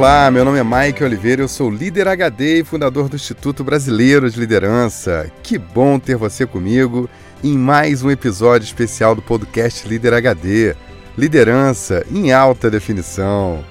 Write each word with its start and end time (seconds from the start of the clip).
Olá, 0.00 0.30
meu 0.30 0.46
nome 0.46 0.58
é 0.58 0.64
Mike 0.64 1.04
Oliveira, 1.04 1.42
eu 1.42 1.48
sou 1.48 1.70
líder 1.70 2.08
HD 2.08 2.60
e 2.60 2.64
fundador 2.64 3.06
do 3.06 3.16
Instituto 3.16 3.62
Brasileiro 3.62 4.30
de 4.30 4.40
Liderança. 4.40 5.30
Que 5.42 5.58
bom 5.58 5.98
ter 5.98 6.16
você 6.16 6.46
comigo 6.46 7.06
em 7.44 7.52
mais 7.52 8.02
um 8.02 8.10
episódio 8.10 8.64
especial 8.64 9.14
do 9.14 9.20
podcast 9.20 9.86
Líder 9.86 10.14
HD. 10.14 10.74
Liderança 11.18 12.02
em 12.10 12.32
alta 12.32 12.70
definição. 12.70 13.62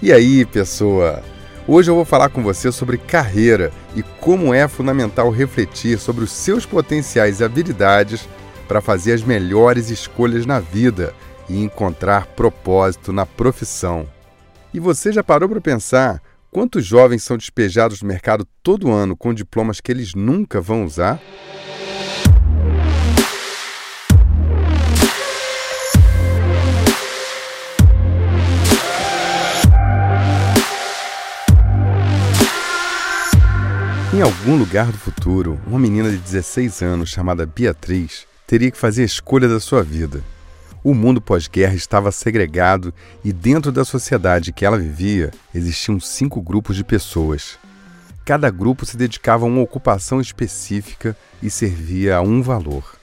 E 0.00 0.10
aí, 0.10 0.46
pessoa? 0.46 1.22
Hoje 1.68 1.90
eu 1.90 1.94
vou 1.94 2.06
falar 2.06 2.30
com 2.30 2.42
você 2.42 2.72
sobre 2.72 2.96
carreira 2.96 3.70
e 3.94 4.02
como 4.02 4.54
é 4.54 4.66
fundamental 4.66 5.28
refletir 5.28 5.98
sobre 5.98 6.24
os 6.24 6.32
seus 6.32 6.64
potenciais 6.64 7.40
e 7.40 7.44
habilidades 7.44 8.26
para 8.66 8.80
fazer 8.80 9.12
as 9.12 9.22
melhores 9.22 9.90
escolhas 9.90 10.46
na 10.46 10.60
vida 10.60 11.12
e 11.46 11.62
encontrar 11.62 12.28
propósito 12.28 13.12
na 13.12 13.26
profissão. 13.26 14.13
E 14.74 14.80
você 14.80 15.12
já 15.12 15.22
parou 15.22 15.48
para 15.48 15.60
pensar 15.60 16.20
quantos 16.50 16.84
jovens 16.84 17.22
são 17.22 17.36
despejados 17.36 18.00
do 18.00 18.06
mercado 18.06 18.44
todo 18.60 18.90
ano 18.90 19.16
com 19.16 19.32
diplomas 19.32 19.80
que 19.80 19.92
eles 19.92 20.16
nunca 20.16 20.60
vão 20.60 20.84
usar? 20.84 21.22
Em 34.12 34.20
algum 34.20 34.56
lugar 34.56 34.86
do 34.86 34.98
futuro, 34.98 35.60
uma 35.68 35.78
menina 35.78 36.10
de 36.10 36.16
16 36.16 36.82
anos 36.82 37.10
chamada 37.10 37.46
Beatriz 37.46 38.26
teria 38.44 38.72
que 38.72 38.78
fazer 38.78 39.02
a 39.02 39.06
escolha 39.06 39.48
da 39.48 39.60
sua 39.60 39.84
vida. 39.84 40.33
O 40.84 40.92
mundo 40.92 41.18
pós-guerra 41.18 41.72
estava 41.72 42.12
segregado 42.12 42.92
e, 43.24 43.32
dentro 43.32 43.72
da 43.72 43.86
sociedade 43.86 44.52
que 44.52 44.66
ela 44.66 44.76
vivia, 44.76 45.30
existiam 45.54 45.98
cinco 45.98 46.42
grupos 46.42 46.76
de 46.76 46.84
pessoas. 46.84 47.58
Cada 48.22 48.50
grupo 48.50 48.84
se 48.84 48.94
dedicava 48.94 49.46
a 49.46 49.48
uma 49.48 49.62
ocupação 49.62 50.20
específica 50.20 51.16
e 51.42 51.48
servia 51.48 52.16
a 52.16 52.20
um 52.20 52.42
valor. 52.42 52.96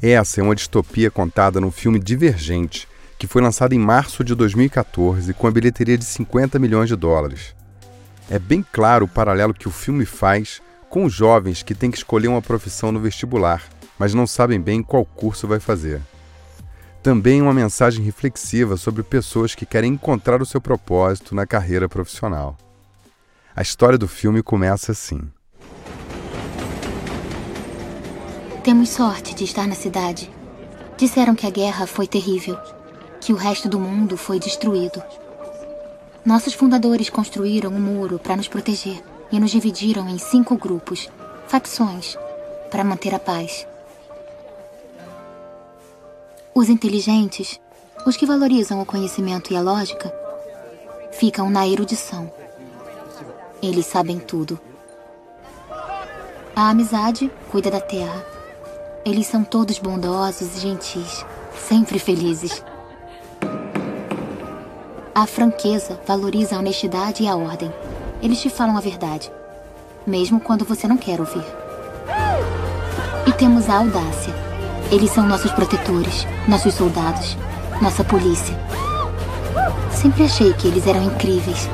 Essa 0.00 0.40
é 0.40 0.44
uma 0.44 0.54
distopia 0.54 1.10
contada 1.10 1.60
no 1.60 1.72
filme 1.72 1.98
Divergente, 1.98 2.86
que 3.18 3.26
foi 3.26 3.42
lançado 3.42 3.72
em 3.72 3.80
março 3.80 4.22
de 4.22 4.32
2014 4.36 5.34
com 5.34 5.48
a 5.48 5.50
bilheteria 5.50 5.98
de 5.98 6.04
50 6.04 6.56
milhões 6.60 6.88
de 6.88 6.94
dólares. 6.94 7.52
É 8.30 8.38
bem 8.38 8.64
claro 8.72 9.06
o 9.06 9.08
paralelo 9.08 9.52
que 9.52 9.66
o 9.66 9.72
filme 9.72 10.04
faz 10.04 10.62
com 10.88 11.04
os 11.04 11.14
jovens 11.14 11.64
que 11.64 11.74
têm 11.74 11.90
que 11.90 11.98
escolher 11.98 12.28
uma 12.28 12.40
profissão 12.40 12.92
no 12.92 13.00
vestibular, 13.00 13.64
mas 13.98 14.14
não 14.14 14.24
sabem 14.24 14.60
bem 14.60 14.84
qual 14.84 15.04
curso 15.04 15.48
vai 15.48 15.58
fazer. 15.58 16.00
Também 17.08 17.40
uma 17.40 17.54
mensagem 17.54 18.04
reflexiva 18.04 18.76
sobre 18.76 19.02
pessoas 19.02 19.54
que 19.54 19.64
querem 19.64 19.94
encontrar 19.94 20.42
o 20.42 20.44
seu 20.44 20.60
propósito 20.60 21.34
na 21.34 21.46
carreira 21.46 21.88
profissional. 21.88 22.54
A 23.56 23.62
história 23.62 23.96
do 23.96 24.06
filme 24.06 24.42
começa 24.42 24.92
assim. 24.92 25.22
Temos 28.62 28.90
sorte 28.90 29.34
de 29.34 29.44
estar 29.44 29.66
na 29.66 29.74
cidade. 29.74 30.30
Disseram 30.98 31.34
que 31.34 31.46
a 31.46 31.50
guerra 31.50 31.86
foi 31.86 32.06
terrível, 32.06 32.58
que 33.22 33.32
o 33.32 33.36
resto 33.36 33.70
do 33.70 33.80
mundo 33.80 34.18
foi 34.18 34.38
destruído. 34.38 35.02
Nossos 36.26 36.52
fundadores 36.52 37.08
construíram 37.08 37.70
um 37.70 37.80
muro 37.80 38.18
para 38.18 38.36
nos 38.36 38.48
proteger 38.48 39.02
e 39.32 39.40
nos 39.40 39.50
dividiram 39.50 40.06
em 40.10 40.18
cinco 40.18 40.58
grupos, 40.58 41.08
facções, 41.46 42.18
para 42.70 42.84
manter 42.84 43.14
a 43.14 43.18
paz. 43.18 43.66
Os 46.58 46.68
inteligentes, 46.68 47.60
os 48.04 48.16
que 48.16 48.26
valorizam 48.26 48.82
o 48.82 48.84
conhecimento 48.84 49.52
e 49.52 49.56
a 49.56 49.60
lógica, 49.60 50.12
ficam 51.12 51.48
na 51.48 51.68
erudição. 51.68 52.28
Eles 53.62 53.86
sabem 53.86 54.18
tudo. 54.18 54.58
A 56.56 56.70
amizade 56.70 57.30
cuida 57.52 57.70
da 57.70 57.80
terra. 57.80 58.26
Eles 59.04 59.28
são 59.28 59.44
todos 59.44 59.78
bondosos 59.78 60.56
e 60.56 60.60
gentis, 60.62 61.24
sempre 61.56 61.96
felizes. 61.96 62.60
A 65.14 65.26
franqueza 65.28 66.00
valoriza 66.04 66.56
a 66.56 66.58
honestidade 66.58 67.22
e 67.22 67.28
a 67.28 67.36
ordem. 67.36 67.72
Eles 68.20 68.40
te 68.40 68.50
falam 68.50 68.76
a 68.76 68.80
verdade, 68.80 69.30
mesmo 70.04 70.40
quando 70.40 70.64
você 70.64 70.88
não 70.88 70.96
quer 70.96 71.20
ouvir. 71.20 71.44
E 73.28 73.32
temos 73.34 73.70
a 73.70 73.76
audácia. 73.76 74.34
Eles 74.90 75.10
são 75.10 75.26
nossos 75.26 75.50
protetores, 75.50 76.26
nossos 76.48 76.72
soldados, 76.72 77.36
nossa 77.82 78.02
polícia. 78.02 78.58
Sempre 79.92 80.24
achei 80.24 80.52
que 80.54 80.66
eles 80.66 80.86
eram 80.86 81.02
incríveis. 81.04 81.68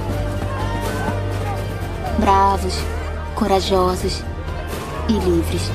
Bravos, 2.18 2.74
corajosos 3.36 4.20
e 5.08 5.12
livres. 5.12 5.70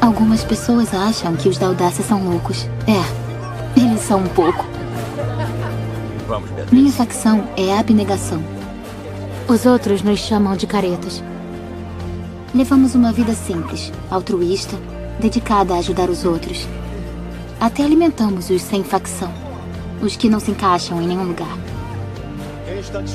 Algumas 0.00 0.44
pessoas 0.44 0.94
acham 0.94 1.34
que 1.34 1.48
os 1.48 1.58
da 1.58 1.66
audácia 1.66 2.04
são 2.04 2.22
loucos. 2.22 2.68
É, 2.86 3.80
eles 3.80 4.00
são 4.02 4.20
um 4.20 4.28
pouco. 4.28 4.64
Vamos. 6.28 6.48
Minha 6.70 6.92
facção 6.92 7.48
é 7.56 7.72
a 7.72 7.80
abnegação. 7.80 8.40
Os 9.48 9.66
outros 9.66 10.02
nos 10.02 10.20
chamam 10.20 10.56
de 10.56 10.66
caretas. 10.68 11.24
Levamos 12.54 12.94
uma 12.94 13.12
vida 13.12 13.34
simples, 13.34 13.92
altruísta, 14.10 14.76
dedicada 15.18 15.74
a 15.74 15.78
ajudar 15.78 16.10
os 16.10 16.24
outros. 16.24 16.66
Até 17.58 17.82
alimentamos 17.82 18.50
os 18.50 18.62
sem 18.62 18.84
facção, 18.84 19.32
os 20.02 20.16
que 20.16 20.28
não 20.28 20.40
se 20.40 20.50
encaixam 20.50 21.00
em 21.00 21.06
nenhum 21.06 21.24
lugar. 21.24 21.56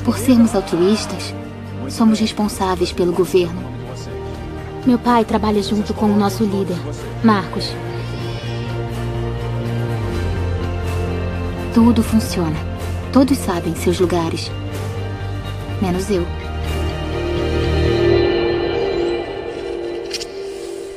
Por 0.04 0.18
sermos 0.18 0.54
altruístas, 0.54 1.34
somos 1.88 2.18
responsáveis 2.18 2.92
pelo 2.92 3.12
governo. 3.12 3.62
Meu 4.84 4.98
pai 4.98 5.24
trabalha 5.24 5.62
junto 5.62 5.94
com 5.94 6.06
o 6.06 6.16
nosso 6.16 6.42
líder, 6.44 6.76
Marcos. 7.22 7.72
Tudo 11.72 12.02
funciona. 12.02 12.56
Todos 13.12 13.38
sabem 13.38 13.74
seus 13.74 14.00
lugares. 14.00 14.50
Menos 15.80 16.10
eu. 16.10 16.41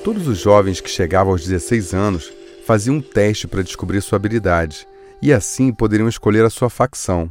Todos 0.06 0.28
os 0.28 0.38
jovens 0.38 0.80
que 0.80 0.88
chegavam 0.88 1.34
aos 1.34 1.42
16 1.48 1.96
anos 1.96 2.32
faziam 2.64 2.98
um 2.98 3.02
teste 3.02 3.48
para 3.48 3.64
descobrir 3.64 4.02
sua 4.02 4.18
habilidade 4.18 4.88
e 5.20 5.34
assim 5.34 5.74
poderiam 5.74 6.08
escolher 6.08 6.46
a 6.46 6.50
sua 6.52 6.70
facção. 6.70 7.28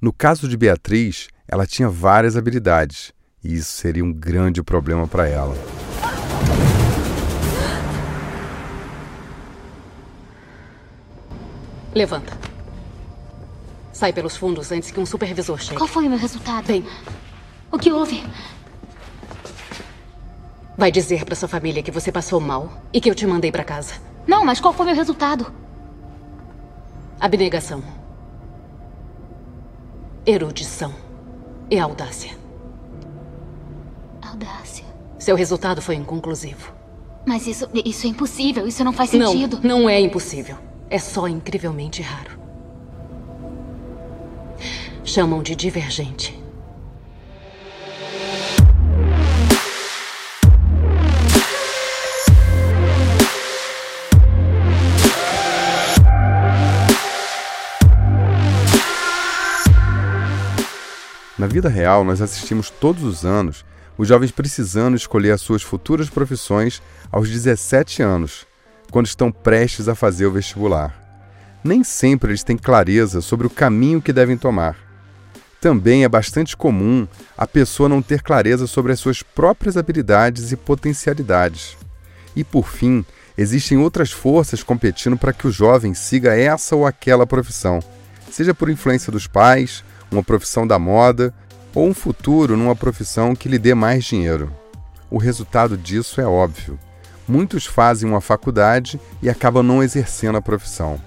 No 0.00 0.12
caso 0.12 0.48
de 0.48 0.56
Beatriz, 0.56 1.28
ela 1.46 1.64
tinha 1.64 1.88
várias 1.88 2.36
habilidades 2.36 3.12
e 3.44 3.54
isso 3.54 3.70
seria 3.70 4.04
um 4.04 4.12
grande 4.12 4.60
problema 4.60 5.06
para 5.06 5.28
ela. 5.28 5.54
Levanta. 11.94 12.36
Sai 13.92 14.12
pelos 14.12 14.36
fundos 14.36 14.72
antes 14.72 14.90
que 14.90 14.98
um 14.98 15.06
supervisor 15.06 15.60
chegue. 15.60 15.76
Qual 15.76 15.86
foi 15.86 16.08
o 16.08 16.10
meu 16.10 16.18
resultado? 16.18 16.66
Bem, 16.66 16.84
O 17.70 17.78
que 17.78 17.92
houve? 17.92 18.24
Vai 20.80 20.90
dizer 20.90 21.26
pra 21.26 21.36
sua 21.36 21.46
família 21.46 21.82
que 21.82 21.90
você 21.90 22.10
passou 22.10 22.40
mal 22.40 22.72
e 22.90 23.02
que 23.02 23.10
eu 23.10 23.14
te 23.14 23.26
mandei 23.26 23.52
pra 23.52 23.62
casa. 23.62 23.96
Não, 24.26 24.46
mas 24.46 24.60
qual 24.60 24.72
foi 24.72 24.86
o 24.86 24.88
meu 24.88 24.96
resultado? 24.96 25.52
Abnegação. 27.20 27.82
Erudição. 30.24 30.94
E 31.70 31.78
audácia. 31.78 32.34
Audácia. 34.22 34.86
Seu 35.18 35.36
resultado 35.36 35.82
foi 35.82 35.96
inconclusivo. 35.96 36.72
Mas 37.26 37.46
isso, 37.46 37.68
isso 37.84 38.06
é 38.06 38.10
impossível. 38.10 38.66
Isso 38.66 38.82
não 38.82 38.92
faz 38.94 39.12
Não, 39.12 39.32
sentido. 39.32 39.60
não 39.62 39.86
é 39.86 40.00
impossível. 40.00 40.56
É 40.88 40.98
só 40.98 41.28
incrivelmente 41.28 42.00
raro. 42.00 42.40
Chamam 45.04 45.42
de 45.42 45.54
divergente. 45.54 46.39
Vida 61.50 61.68
real, 61.68 62.04
nós 62.04 62.22
assistimos 62.22 62.70
todos 62.70 63.02
os 63.02 63.24
anos 63.24 63.64
os 63.98 64.08
jovens 64.08 64.30
precisando 64.30 64.96
escolher 64.96 65.32
as 65.32 65.42
suas 65.42 65.62
futuras 65.62 66.08
profissões 66.08 66.80
aos 67.12 67.28
17 67.28 68.02
anos, 68.02 68.46
quando 68.90 69.06
estão 69.06 69.30
prestes 69.30 69.88
a 69.88 69.94
fazer 69.94 70.24
o 70.24 70.32
vestibular. 70.32 70.96
Nem 71.62 71.84
sempre 71.84 72.30
eles 72.30 72.42
têm 72.42 72.56
clareza 72.56 73.20
sobre 73.20 73.46
o 73.46 73.50
caminho 73.50 74.00
que 74.00 74.12
devem 74.12 74.38
tomar. 74.38 74.76
Também 75.60 76.04
é 76.04 76.08
bastante 76.08 76.56
comum 76.56 77.06
a 77.36 77.46
pessoa 77.46 77.90
não 77.90 78.00
ter 78.00 78.22
clareza 78.22 78.66
sobre 78.66 78.92
as 78.92 79.00
suas 79.00 79.22
próprias 79.22 79.76
habilidades 79.76 80.52
e 80.52 80.56
potencialidades. 80.56 81.76
E 82.34 82.42
por 82.42 82.68
fim, 82.68 83.04
existem 83.36 83.76
outras 83.76 84.10
forças 84.10 84.62
competindo 84.62 85.18
para 85.18 85.34
que 85.34 85.46
o 85.46 85.52
jovem 85.52 85.92
siga 85.92 86.34
essa 86.34 86.74
ou 86.74 86.86
aquela 86.86 87.26
profissão, 87.26 87.80
seja 88.30 88.54
por 88.54 88.70
influência 88.70 89.12
dos 89.12 89.26
pais, 89.26 89.84
uma 90.10 90.22
profissão 90.22 90.66
da 90.66 90.78
moda 90.78 91.34
ou 91.74 91.88
um 91.88 91.94
futuro 91.94 92.56
numa 92.56 92.74
profissão 92.74 93.34
que 93.34 93.48
lhe 93.48 93.58
dê 93.58 93.74
mais 93.74 94.04
dinheiro. 94.04 94.52
O 95.10 95.18
resultado 95.18 95.76
disso 95.76 96.20
é 96.20 96.26
óbvio. 96.26 96.78
Muitos 97.26 97.66
fazem 97.66 98.08
uma 98.08 98.20
faculdade 98.20 99.00
e 99.22 99.30
acabam 99.30 99.62
não 99.62 99.82
exercendo 99.82 100.36
a 100.36 100.42
profissão. 100.42 101.00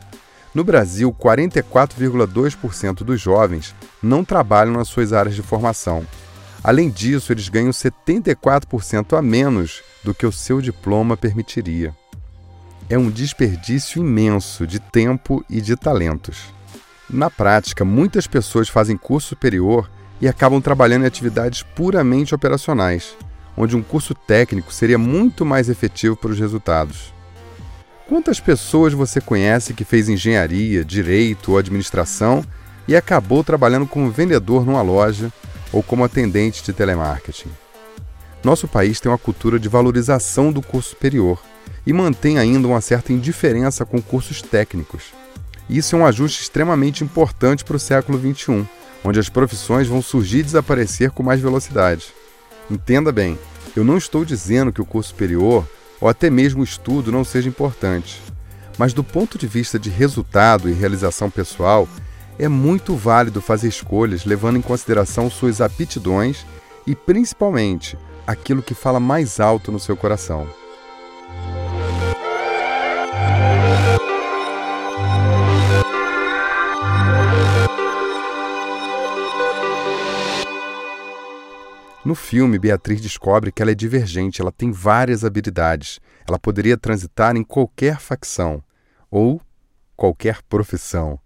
No 0.53 0.63
Brasil, 0.63 1.11
44,2% 1.11 3.03
dos 3.03 3.19
jovens 3.19 3.75
não 4.01 4.23
trabalham 4.23 4.73
nas 4.73 4.87
suas 4.87 5.11
áreas 5.11 5.35
de 5.35 5.41
formação. 5.41 6.05
Além 6.63 6.89
disso, 6.89 7.33
eles 7.33 7.49
ganham 7.49 7.71
74% 7.71 9.17
a 9.17 9.21
menos 9.21 9.81
do 10.03 10.13
que 10.13 10.25
o 10.25 10.31
seu 10.31 10.61
diploma 10.61 11.17
permitiria. 11.17 11.93
É 12.89 12.97
um 12.97 13.09
desperdício 13.09 13.99
imenso 13.99 14.67
de 14.67 14.79
tempo 14.79 15.43
e 15.49 15.59
de 15.59 15.75
talentos. 15.75 16.53
Na 17.13 17.29
prática, 17.29 17.85
muitas 17.85 18.25
pessoas 18.25 18.67
fazem 18.67 18.97
curso 18.97 19.27
superior 19.27 19.87
e 20.19 20.27
acabam 20.27 20.59
trabalhando 20.59 21.03
em 21.03 21.05
atividades 21.05 21.61
puramente 21.61 22.33
operacionais, 22.33 23.15
onde 23.55 23.77
um 23.77 23.83
curso 23.83 24.15
técnico 24.15 24.73
seria 24.73 24.97
muito 24.97 25.45
mais 25.45 25.69
efetivo 25.69 26.15
para 26.15 26.31
os 26.31 26.39
resultados. 26.39 27.13
Quantas 28.07 28.39
pessoas 28.39 28.93
você 28.93 29.21
conhece 29.21 29.75
que 29.75 29.85
fez 29.85 30.09
engenharia, 30.09 30.83
direito 30.83 31.51
ou 31.51 31.59
administração 31.59 32.43
e 32.87 32.95
acabou 32.95 33.43
trabalhando 33.43 33.85
como 33.85 34.09
vendedor 34.09 34.65
numa 34.65 34.81
loja 34.81 35.31
ou 35.71 35.83
como 35.83 36.03
atendente 36.03 36.63
de 36.63 36.73
telemarketing? 36.73 37.51
Nosso 38.43 38.67
país 38.67 38.99
tem 38.99 39.11
uma 39.11 39.19
cultura 39.19 39.59
de 39.59 39.69
valorização 39.69 40.51
do 40.51 40.63
curso 40.63 40.89
superior 40.89 41.39
e 41.85 41.93
mantém 41.93 42.39
ainda 42.39 42.67
uma 42.67 42.81
certa 42.81 43.13
indiferença 43.13 43.85
com 43.85 44.01
cursos 44.01 44.41
técnicos. 44.41 45.22
Isso 45.69 45.95
é 45.95 45.99
um 45.99 46.05
ajuste 46.05 46.41
extremamente 46.41 47.03
importante 47.03 47.63
para 47.63 47.77
o 47.77 47.79
século 47.79 48.19
XXI, 48.19 48.67
onde 49.03 49.19
as 49.19 49.29
profissões 49.29 49.87
vão 49.87 50.01
surgir 50.01 50.39
e 50.39 50.43
desaparecer 50.43 51.11
com 51.11 51.23
mais 51.23 51.39
velocidade. 51.39 52.13
Entenda 52.69 53.11
bem, 53.11 53.37
eu 53.75 53.83
não 53.83 53.97
estou 53.97 54.23
dizendo 54.23 54.71
que 54.71 54.81
o 54.81 54.85
curso 54.85 55.09
superior 55.09 55.67
ou 55.99 56.07
até 56.07 56.29
mesmo 56.29 56.61
o 56.61 56.65
estudo 56.65 57.11
não 57.11 57.23
seja 57.23 57.49
importante. 57.49 58.21
Mas 58.77 58.93
do 58.93 59.03
ponto 59.03 59.37
de 59.37 59.47
vista 59.47 59.79
de 59.79 59.89
resultado 59.89 60.69
e 60.69 60.73
realização 60.73 61.29
pessoal, 61.29 61.87
é 62.37 62.47
muito 62.47 62.95
válido 62.95 63.41
fazer 63.41 63.67
escolhas 63.67 64.25
levando 64.25 64.57
em 64.57 64.61
consideração 64.61 65.29
suas 65.29 65.61
aptidões 65.61 66.45
e, 66.85 66.95
principalmente, 66.95 67.97
aquilo 68.25 68.63
que 68.63 68.73
fala 68.73 68.99
mais 68.99 69.39
alto 69.39 69.71
no 69.71 69.79
seu 69.79 69.95
coração. 69.95 70.47
No 82.05 82.15
filme, 82.15 82.59
Beatriz 82.59 82.99
descobre 82.99 83.49
que 83.49 83.61
ela 83.61 83.71
é 83.71 83.75
divergente, 83.75 84.41
ela 84.41 84.51
tem 84.51 84.71
várias 84.71 85.23
habilidades. 85.23 86.01
Ela 86.27 86.37
poderia 86.37 86.77
transitar 86.77 87.37
em 87.37 87.43
qualquer 87.43 87.97
facção 87.99 88.61
ou 89.09 89.41
qualquer 89.95 90.41
profissão. 90.43 91.17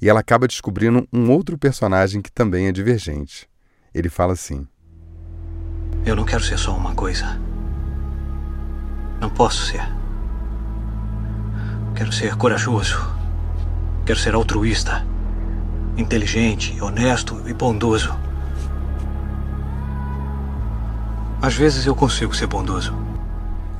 E 0.00 0.08
ela 0.08 0.20
acaba 0.20 0.46
descobrindo 0.46 1.08
um 1.10 1.30
outro 1.30 1.56
personagem 1.56 2.20
que 2.20 2.30
também 2.30 2.66
é 2.66 2.72
divergente. 2.72 3.48
Ele 3.94 4.10
fala 4.10 4.34
assim: 4.34 4.68
Eu 6.04 6.14
não 6.14 6.24
quero 6.26 6.44
ser 6.44 6.58
só 6.58 6.76
uma 6.76 6.94
coisa. 6.94 7.40
Não 9.18 9.30
posso 9.30 9.64
ser. 9.64 9.82
Quero 11.94 12.12
ser 12.12 12.36
corajoso. 12.36 12.98
Quero 14.04 14.18
ser 14.18 14.34
altruísta, 14.34 15.06
inteligente, 15.96 16.78
honesto 16.82 17.42
e 17.48 17.54
bondoso. 17.54 18.29
Às 21.42 21.54
vezes 21.54 21.86
eu 21.86 21.96
consigo 21.96 22.36
ser 22.36 22.46
bondoso. 22.46 22.92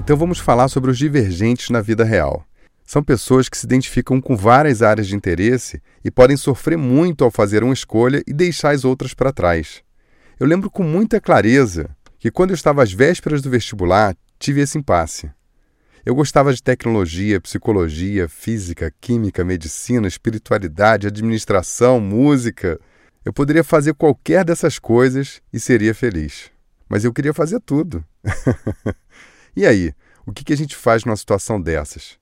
Então 0.01 0.17
vamos 0.17 0.39
falar 0.39 0.69
sobre 0.69 0.91
os 0.91 0.97
divergentes 0.97 1.69
na 1.69 1.83
vida 1.83 2.05
real. 2.05 2.43
São 2.87 3.03
pessoas 3.03 3.51
que 3.51 3.57
se 3.57 3.67
identificam 3.67 4.19
com 4.19 4.35
várias 4.35 4.81
áreas 4.81 5.07
de 5.07 5.15
interesse 5.15 5.81
e 6.03 6.11
podem 6.11 6.39
sofrer 6.39 6.79
muito 6.79 7.23
ao 7.23 7.31
fazer 7.31 7.63
uma 7.63 7.75
escolha 7.75 8.23
e 8.27 8.33
deixar 8.33 8.71
as 8.71 8.83
outras 8.83 9.13
para 9.13 9.31
trás. 9.31 9.83
Eu 10.39 10.47
lembro 10.47 10.71
com 10.71 10.83
muita 10.83 11.21
clareza 11.21 11.91
que 12.19 12.31
quando 12.31 12.51
eu 12.51 12.55
estava 12.55 12.83
às 12.83 12.95
vésperas 12.95 13.43
do 13.43 13.51
vestibular, 13.51 14.17
tive 14.39 14.63
esse 14.63 14.79
impasse. 14.79 15.31
Eu 16.05 16.15
gostava 16.15 16.55
de 16.55 16.63
tecnologia, 16.63 17.43
psicologia, 17.43 18.27
física, 18.27 18.91
química, 19.03 19.45
medicina, 19.45 20.09
espiritualidade, 20.09 21.07
administração, 21.07 22.01
música. 22.01 22.81
Eu 23.23 23.35
poderia 23.35 23.63
fazer 23.63 23.93
qualquer 23.93 24.47
dessas 24.47 24.79
coisas 24.79 25.43
e 25.53 25.61
seria 25.61 25.95
feliz 25.95 26.51
mas 26.91 27.05
eu 27.05 27.13
queria 27.13 27.33
fazer 27.33 27.61
tudo. 27.61 28.05
e 29.55 29.65
aí, 29.65 29.95
o 30.27 30.33
que, 30.33 30.53
a 30.53 30.57
gente 30.57 30.75
faz 30.75 31.05
numa 31.05 31.17
situação 31.17 31.63
dessas? 31.63 32.19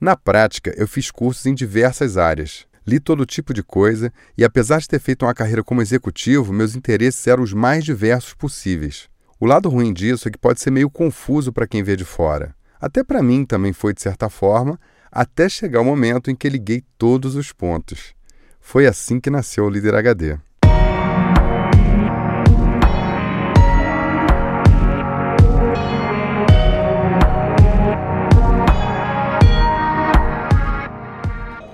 Na 0.00 0.16
prática, 0.16 0.72
eu 0.78 0.88
fiz 0.88 1.10
cursos 1.10 1.44
em 1.44 1.54
diversas 1.54 2.16
áreas, 2.16 2.66
li 2.86 2.98
todo 2.98 3.26
tipo 3.26 3.52
de 3.52 3.62
coisa 3.62 4.10
e, 4.36 4.42
apesar 4.42 4.80
de 4.80 4.88
ter 4.88 4.98
feito 4.98 5.26
uma 5.26 5.34
carreira 5.34 5.62
como 5.62 5.82
executivo, 5.82 6.54
meus 6.54 6.74
interesses 6.74 7.26
eram 7.26 7.42
os 7.42 7.52
mais 7.52 7.84
diversos 7.84 8.32
possíveis. 8.32 9.10
O 9.38 9.44
lado 9.44 9.68
ruim 9.68 9.92
disso 9.92 10.26
é 10.26 10.30
que 10.30 10.38
pode 10.38 10.60
ser 10.60 10.70
meio 10.70 10.88
confuso 10.88 11.52
para 11.52 11.66
quem 11.66 11.82
vê 11.82 11.94
de 11.94 12.04
fora. 12.04 12.54
Até 12.80 13.04
para 13.04 13.22
mim 13.22 13.44
também 13.44 13.74
foi 13.74 13.92
de 13.92 14.00
certa 14.00 14.30
forma, 14.30 14.80
até 15.12 15.48
chegar 15.48 15.80
o 15.80 15.84
momento 15.84 16.30
em 16.30 16.34
que 16.34 16.48
liguei 16.48 16.82
todos 16.96 17.34
os 17.34 17.52
pontos. 17.52 18.14
Foi 18.58 18.86
assim 18.86 19.20
que 19.20 19.30
nasceu 19.30 19.64
o 19.66 19.70
Líder 19.70 19.94
HD. 19.94 20.38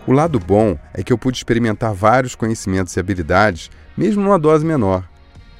O 0.06 0.12
lado 0.12 0.38
bom 0.38 0.78
é 0.92 1.02
que 1.02 1.10
eu 1.10 1.16
pude 1.16 1.38
experimentar 1.38 1.94
vários 1.94 2.34
conhecimentos 2.34 2.94
e 2.94 3.00
habilidades, 3.00 3.70
mesmo 3.96 4.22
numa 4.22 4.38
dose 4.38 4.64
menor. 4.64 5.08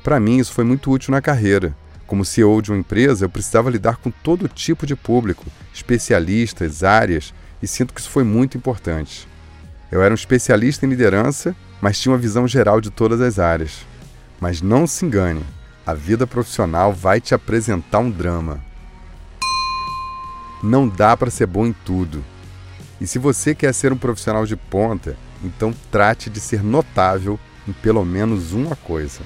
Para 0.02 0.20
mim, 0.20 0.37
isso 0.37 0.52
foi 0.52 0.64
muito 0.64 0.91
útil 0.91 1.12
na 1.12 1.23
carreira. 1.23 1.75
Como 2.06 2.26
CEO 2.26 2.61
de 2.61 2.70
uma 2.70 2.79
empresa, 2.79 3.25
eu 3.25 3.31
precisava 3.31 3.70
lidar 3.70 3.96
com 3.96 4.10
todo 4.10 4.46
tipo 4.46 4.84
de 4.84 4.94
público, 4.94 5.46
especialistas, 5.72 6.84
áreas, 6.84 7.32
e 7.63 7.67
sinto 7.67 7.94
que 7.94 8.01
isso 8.01 8.10
foi 8.10 8.22
muito 8.22 8.58
importante. 8.58 9.27
Eu 9.91 10.03
era 10.03 10.13
um 10.13 10.15
especialista 10.15 10.84
em 10.84 10.91
liderança, 10.91 11.56
mas 11.81 11.98
tinha 11.98 12.13
uma 12.13 12.19
visão 12.19 12.46
geral 12.46 12.82
de 12.82 12.91
todas 12.91 13.22
as 13.22 13.39
áreas. 13.39 13.86
Mas 14.39 14.60
não 14.60 14.86
se 14.86 15.06
engane, 15.06 15.43
a 15.86 15.94
vida 15.94 16.27
profissional 16.27 16.93
vai 16.93 17.19
te 17.19 17.34
apresentar 17.34 18.01
um 18.01 18.10
drama. 18.10 18.63
Não 20.63 20.86
dá 20.86 21.17
para 21.17 21.31
ser 21.31 21.46
bom 21.46 21.65
em 21.65 21.72
tudo. 21.72 22.22
E 23.05 23.06
se 23.06 23.19
você 23.19 23.55
quer 23.55 23.75
ser 23.75 23.93
um 23.93 23.99
profissional 23.99 24.46
de 24.46 24.56
ponta, 24.56 25.15
então 25.44 25.75
trate 25.91 26.31
de 26.31 26.41
ser 26.41 26.65
notável 26.65 27.39
em 27.69 27.73
pelo 27.75 28.03
menos 28.03 28.55
uma 28.55 28.75
coisa. 28.75 29.20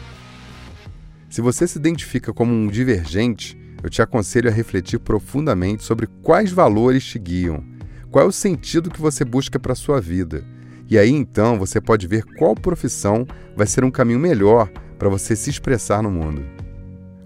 Se 1.31 1.41
você 1.41 1.65
se 1.65 1.79
identifica 1.79 2.33
como 2.33 2.53
um 2.53 2.67
divergente, 2.67 3.57
eu 3.81 3.89
te 3.89 4.03
aconselho 4.03 4.51
a 4.51 4.53
refletir 4.53 4.99
profundamente 4.99 5.85
sobre 5.85 6.09
quais 6.25 6.51
valores 6.51 7.05
te 7.05 7.21
guiam, 7.21 7.63
qual 8.11 8.25
é 8.25 8.29
o 8.29 8.33
sentido 8.33 8.91
que 8.91 9.01
você 9.01 9.25
busca 9.25 9.61
para 9.61 9.75
a 9.75 9.77
sua 9.77 10.01
vida. 10.01 10.45
E 10.91 10.99
aí 10.99 11.13
então 11.13 11.57
você 11.57 11.81
pode 11.81 12.09
ver 12.09 12.25
qual 12.37 12.57
profissão 12.57 13.25
vai 13.57 13.69
ser 13.69 13.85
um 13.85 13.93
caminho 13.93 14.19
melhor 14.19 14.69
para 14.99 15.09
você 15.09 15.37
se 15.37 15.51
expressar 15.51 16.03
no 16.03 16.11
mundo. 16.11 16.45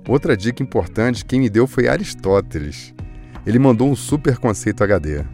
Outra 0.06 0.36
dica 0.36 0.62
importante 0.62 1.24
quem 1.24 1.40
me 1.40 1.48
deu 1.48 1.66
foi 1.66 1.88
Aristóteles. 1.88 2.92
Ele 3.46 3.58
mandou 3.58 3.90
um 3.90 3.96
super 3.96 4.36
conceito 4.36 4.84
HD. 4.84 5.24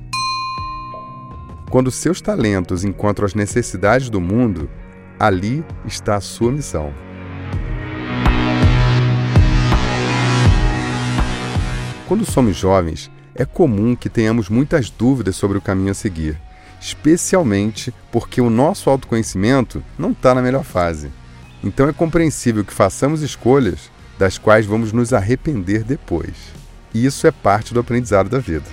Quando 1.70 1.90
seus 1.90 2.22
talentos 2.22 2.82
encontram 2.82 3.26
as 3.26 3.34
necessidades 3.34 4.08
do 4.08 4.20
mundo, 4.20 4.70
ali 5.20 5.62
está 5.84 6.16
a 6.16 6.20
sua 6.20 6.50
missão. 6.50 6.94
Quando 12.06 12.25
somos 12.25 12.56
jovens, 12.56 13.10
é 13.34 13.44
comum 13.44 13.94
que 13.94 14.08
tenhamos 14.08 14.48
muitas 14.48 14.88
dúvidas 14.88 15.37
sobre 15.37 15.58
o 15.58 15.60
caminho 15.60 15.90
a 15.90 15.94
seguir, 15.94 16.40
especialmente 16.80 17.92
porque 18.10 18.40
o 18.40 18.48
nosso 18.48 18.88
autoconhecimento 18.88 19.84
não 19.98 20.12
está 20.12 20.34
na 20.34 20.40
melhor 20.40 20.64
fase. 20.64 21.10
Então 21.62 21.87
é 21.87 21.92
compreensível 21.92 22.64
que 22.64 22.72
façamos 22.72 23.20
escolhas 23.20 23.90
das 24.18 24.38
quais 24.38 24.64
vamos 24.64 24.90
nos 24.90 25.12
arrepender 25.12 25.84
depois. 25.84 26.34
E 26.94 27.04
isso 27.04 27.26
é 27.26 27.30
parte 27.30 27.75
do 27.75 27.80
aprendizado 27.80 28.30
da 28.30 28.38
vida. 28.38 28.66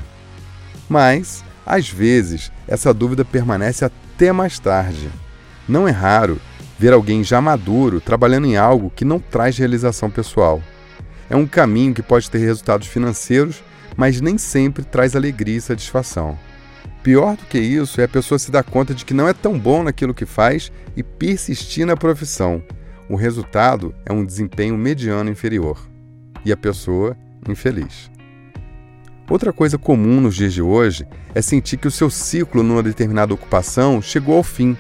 Mas 0.88 1.44
às 1.66 1.90
vezes, 1.90 2.52
essa 2.68 2.94
dúvida 2.94 3.26
permanece 3.26 3.84
até 3.84 4.32
mais 4.32 4.60
tarde. 4.60 5.10
Não 5.68 5.88
é 5.88 5.92
raro 5.92 6.40
ver 6.78 6.94
alguém 6.94 7.24
já 7.24 7.42
maduro 7.42 8.00
trabalhando 8.00 8.46
em 8.46 8.58
algo 8.58 8.92
que 8.96 9.06
não 9.06 9.20
traz 9.20 9.58
realização 9.58 10.10
pessoal. 10.10 10.62
É 11.30 11.36
um 11.36 11.48
caminho 11.48 11.94
que 11.94 12.04
pode 12.04 12.30
ter 12.30 12.38
resultados 12.38 12.88
financeiros, 12.88 13.64
mas 13.98 14.22
nem 14.22 14.38
sempre 14.38 14.84
traz 14.84 15.16
alegria 15.16 15.58
e 15.58 15.62
satisfação. 15.62 16.38
Pior 17.02 17.36
do 17.36 17.46
que 17.46 17.60
isso 17.60 18.02
é 18.02 18.04
a 18.04 18.10
pessoa 18.10 18.38
se 18.38 18.52
dar 18.52 18.64
conta 18.64 18.94
de 18.94 19.06
que 19.06 19.14
não 19.14 19.28
é 19.28 19.34
tão 19.34 19.58
bom 19.58 19.84
naquilo 19.84 20.14
que 20.14 20.26
faz 20.26 20.72
e 20.96 21.04
persistir 21.04 21.86
na 21.86 21.96
profissão. 21.96 22.62
O 23.10 23.16
resultado 23.16 23.94
é 24.06 24.12
um 24.12 24.26
desempenho 24.26 24.78
mediano 24.78 25.30
inferior. 25.30 25.80
E 26.44 26.52
a 26.52 26.58
pessoa 26.58 27.16
infeliz. 27.48 28.15
Outra 29.28 29.52
coisa 29.52 29.78
comum 29.78 30.22
nos 30.22 30.36
dias 30.36 30.54
de 30.54 30.62
hoje 30.62 31.08
é 31.34 31.42
sentir 31.42 31.78
que 31.78 31.88
o 31.88 31.92
seu 31.92 32.12
ciclo 32.12 32.62
numa 32.62 32.84
determinada 32.84 33.34
ocupação 33.34 34.00
chegou 34.00 34.38
ao 34.38 34.44
fim. 34.44 34.78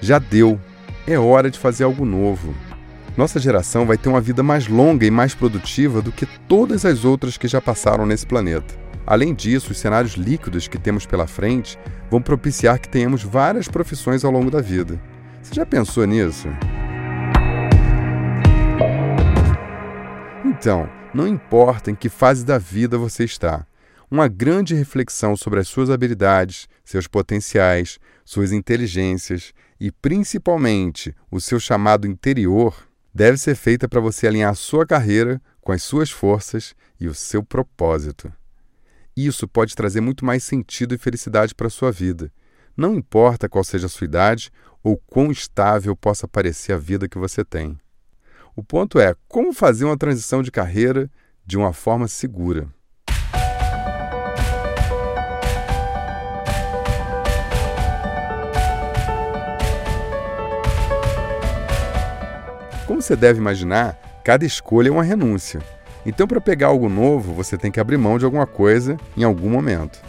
Já 0.00 0.18
deu. 0.18 0.60
É 1.06 1.18
hora 1.18 1.50
de 1.50 1.58
fazer 1.58 1.82
algo 1.82 2.04
novo. 2.04 2.54
Nossa 3.16 3.40
geração 3.40 3.84
vai 3.86 3.98
ter 3.98 4.08
uma 4.08 4.20
vida 4.20 4.44
mais 4.44 4.68
longa 4.68 5.04
e 5.04 5.10
mais 5.10 5.34
produtiva 5.34 6.00
do 6.00 6.12
que 6.12 6.24
todas 6.46 6.84
as 6.84 7.04
outras 7.04 7.36
que 7.36 7.48
já 7.48 7.60
passaram 7.60 8.06
nesse 8.06 8.24
planeta. 8.24 8.78
Além 9.04 9.34
disso, 9.34 9.72
os 9.72 9.78
cenários 9.78 10.12
líquidos 10.12 10.68
que 10.68 10.78
temos 10.78 11.04
pela 11.04 11.26
frente 11.26 11.76
vão 12.08 12.22
propiciar 12.22 12.78
que 12.78 12.88
tenhamos 12.88 13.24
várias 13.24 13.66
profissões 13.66 14.24
ao 14.24 14.30
longo 14.30 14.52
da 14.52 14.60
vida. 14.60 15.00
Você 15.42 15.52
já 15.52 15.66
pensou 15.66 16.06
nisso? 16.06 16.48
Então, 20.44 20.88
não 21.12 21.26
importa 21.26 21.90
em 21.90 21.94
que 21.94 22.08
fase 22.08 22.44
da 22.44 22.56
vida 22.56 22.96
você 22.96 23.24
está, 23.24 23.66
uma 24.10 24.26
grande 24.26 24.74
reflexão 24.74 25.36
sobre 25.36 25.60
as 25.60 25.68
suas 25.68 25.88
habilidades, 25.88 26.68
seus 26.84 27.06
potenciais, 27.06 27.98
suas 28.24 28.50
inteligências 28.50 29.52
e 29.78 29.92
principalmente 29.92 31.14
o 31.30 31.40
seu 31.40 31.60
chamado 31.60 32.06
interior 32.06 32.88
deve 33.14 33.38
ser 33.38 33.54
feita 33.54 33.88
para 33.88 34.00
você 34.00 34.26
alinhar 34.26 34.54
sua 34.56 34.84
carreira 34.84 35.40
com 35.60 35.70
as 35.70 35.82
suas 35.82 36.10
forças 36.10 36.74
e 36.98 37.06
o 37.06 37.14
seu 37.14 37.42
propósito. 37.42 38.32
Isso 39.16 39.46
pode 39.46 39.76
trazer 39.76 40.00
muito 40.00 40.24
mais 40.24 40.42
sentido 40.42 40.94
e 40.94 40.98
felicidade 40.98 41.54
para 41.54 41.68
a 41.68 41.70
sua 41.70 41.92
vida. 41.92 42.32
Não 42.76 42.94
importa 42.94 43.48
qual 43.48 43.62
seja 43.62 43.86
a 43.86 43.88
sua 43.88 44.06
idade 44.06 44.50
ou 44.82 44.96
quão 44.96 45.30
estável 45.30 45.94
possa 45.94 46.26
parecer 46.26 46.72
a 46.72 46.78
vida 46.78 47.08
que 47.08 47.18
você 47.18 47.44
tem. 47.44 47.78
O 48.56 48.62
ponto 48.62 48.98
é 48.98 49.14
como 49.28 49.52
fazer 49.52 49.84
uma 49.84 49.96
transição 49.96 50.42
de 50.42 50.50
carreira 50.50 51.10
de 51.44 51.56
uma 51.56 51.72
forma 51.72 52.08
segura. 52.08 52.68
Como 62.90 63.00
você 63.00 63.14
deve 63.14 63.38
imaginar, 63.38 63.96
cada 64.24 64.44
escolha 64.44 64.88
é 64.88 64.90
uma 64.90 65.04
renúncia. 65.04 65.60
Então, 66.04 66.26
para 66.26 66.40
pegar 66.40 66.66
algo 66.66 66.88
novo, 66.88 67.32
você 67.32 67.56
tem 67.56 67.70
que 67.70 67.78
abrir 67.78 67.96
mão 67.96 68.18
de 68.18 68.24
alguma 68.24 68.48
coisa 68.48 68.96
em 69.16 69.22
algum 69.22 69.48
momento. 69.48 70.00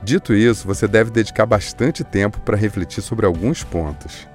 Dito 0.00 0.32
isso, 0.32 0.64
você 0.64 0.86
deve 0.86 1.10
dedicar 1.10 1.44
bastante 1.44 2.04
tempo 2.04 2.38
para 2.42 2.56
refletir 2.56 3.02
sobre 3.02 3.26
alguns 3.26 3.64
pontos. 3.64 4.28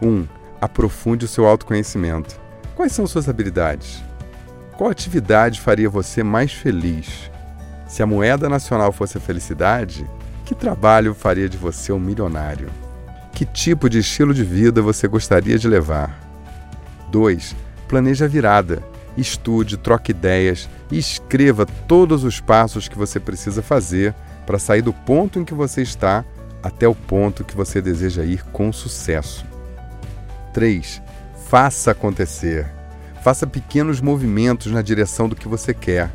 1. 0.00 0.08
Um, 0.08 0.28
aprofunde 0.60 1.24
o 1.24 1.28
seu 1.28 1.44
autoconhecimento. 1.44 2.40
Quais 2.76 2.92
são 2.92 3.08
suas 3.08 3.28
habilidades? 3.28 4.00
Qual 4.78 4.88
atividade 4.88 5.60
faria 5.60 5.90
você 5.90 6.22
mais 6.22 6.52
feliz? 6.52 7.28
Se 7.88 8.04
a 8.04 8.06
moeda 8.06 8.48
nacional 8.48 8.92
fosse 8.92 9.18
a 9.18 9.20
felicidade, 9.20 10.08
que 10.44 10.54
trabalho 10.54 11.12
faria 11.12 11.48
de 11.48 11.56
você 11.56 11.92
um 11.92 11.98
milionário? 11.98 12.70
Que 13.32 13.44
tipo 13.44 13.90
de 13.90 13.98
estilo 13.98 14.32
de 14.32 14.44
vida 14.44 14.80
você 14.80 15.08
gostaria 15.08 15.58
de 15.58 15.66
levar? 15.66 16.31
2. 17.12 17.54
Planeje 17.86 18.24
a 18.24 18.28
virada. 18.28 18.82
Estude, 19.16 19.76
troque 19.76 20.10
ideias 20.10 20.68
e 20.90 20.98
escreva 20.98 21.66
todos 21.86 22.24
os 22.24 22.40
passos 22.40 22.88
que 22.88 22.96
você 22.96 23.20
precisa 23.20 23.62
fazer 23.62 24.14
para 24.46 24.58
sair 24.58 24.80
do 24.80 24.92
ponto 24.92 25.38
em 25.38 25.44
que 25.44 25.52
você 25.52 25.82
está 25.82 26.24
até 26.62 26.88
o 26.88 26.94
ponto 26.94 27.44
que 27.44 27.54
você 27.54 27.82
deseja 27.82 28.24
ir 28.24 28.42
com 28.46 28.72
sucesso. 28.72 29.44
3. 30.54 31.02
Faça 31.48 31.90
acontecer. 31.90 32.66
Faça 33.22 33.46
pequenos 33.46 34.00
movimentos 34.00 34.72
na 34.72 34.80
direção 34.80 35.28
do 35.28 35.36
que 35.36 35.46
você 35.46 35.74
quer. 35.74 36.10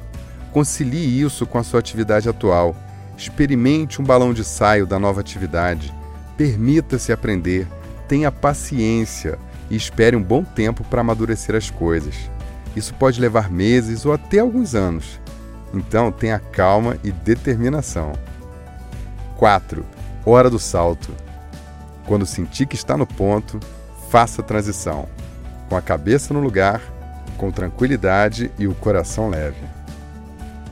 Concilie 0.52 1.22
isso 1.22 1.46
com 1.46 1.60
a 1.60 1.64
sua 1.64 1.80
atividade 1.80 2.28
atual. 2.28 2.76
Experimente 3.16 4.02
um 4.02 4.06
balão 4.06 4.34
de 4.34 4.44
saio 4.44 4.88
da 4.88 4.98
nova 4.98 5.22
atividade. 5.22 5.94
Permita-se 6.36 7.12
aprender. 7.12 7.68
Tenha 8.08 8.32
paciência 8.32 9.38
e 9.70 9.76
espere 9.76 10.16
um 10.16 10.24
bom 10.24 10.44
tempo 10.44 10.84
para 10.84 11.02
amadurecer 11.02 11.56
as 11.56 11.70
coisas. 11.70 12.30
Isso 12.76 12.94
pode 12.94 13.20
levar 13.20 13.50
meses 13.50 14.06
ou 14.06 14.14
até 14.14 14.40
alguns 14.40 14.76
anos. 14.76 15.20
Então, 15.74 16.12
tenha 16.12 16.40
calma 16.40 16.98
e 17.04 17.12
determinação. 17.12 18.14
4. 19.38 19.86
Hora 20.26 20.50
do 20.50 20.60
salto. 20.60 21.14
Quando 22.06 22.26
sentir 22.26 22.66
que 22.66 22.76
está 22.76 22.96
no 22.96 23.06
ponto, 23.06 23.60
faça 24.10 24.42
a 24.42 24.44
transição. 24.44 25.08
Com 25.68 25.76
a 25.76 25.82
cabeça 25.82 26.34
no 26.34 26.40
lugar, 26.40 26.82
com 27.38 27.52
tranquilidade 27.52 28.52
e 28.58 28.68
o 28.68 28.74
coração 28.76 29.30
leve. 29.30 29.62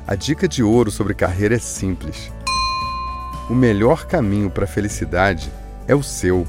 A 0.07 0.15
dica 0.15 0.47
de 0.47 0.63
ouro 0.63 0.91
sobre 0.91 1.13
carreira 1.13 1.55
é 1.55 1.59
simples. 1.59 2.31
O 3.49 3.53
melhor 3.53 4.05
caminho 4.05 4.49
para 4.49 4.65
a 4.65 4.67
felicidade 4.67 5.51
é 5.87 5.95
o 5.95 6.03
seu. 6.03 6.47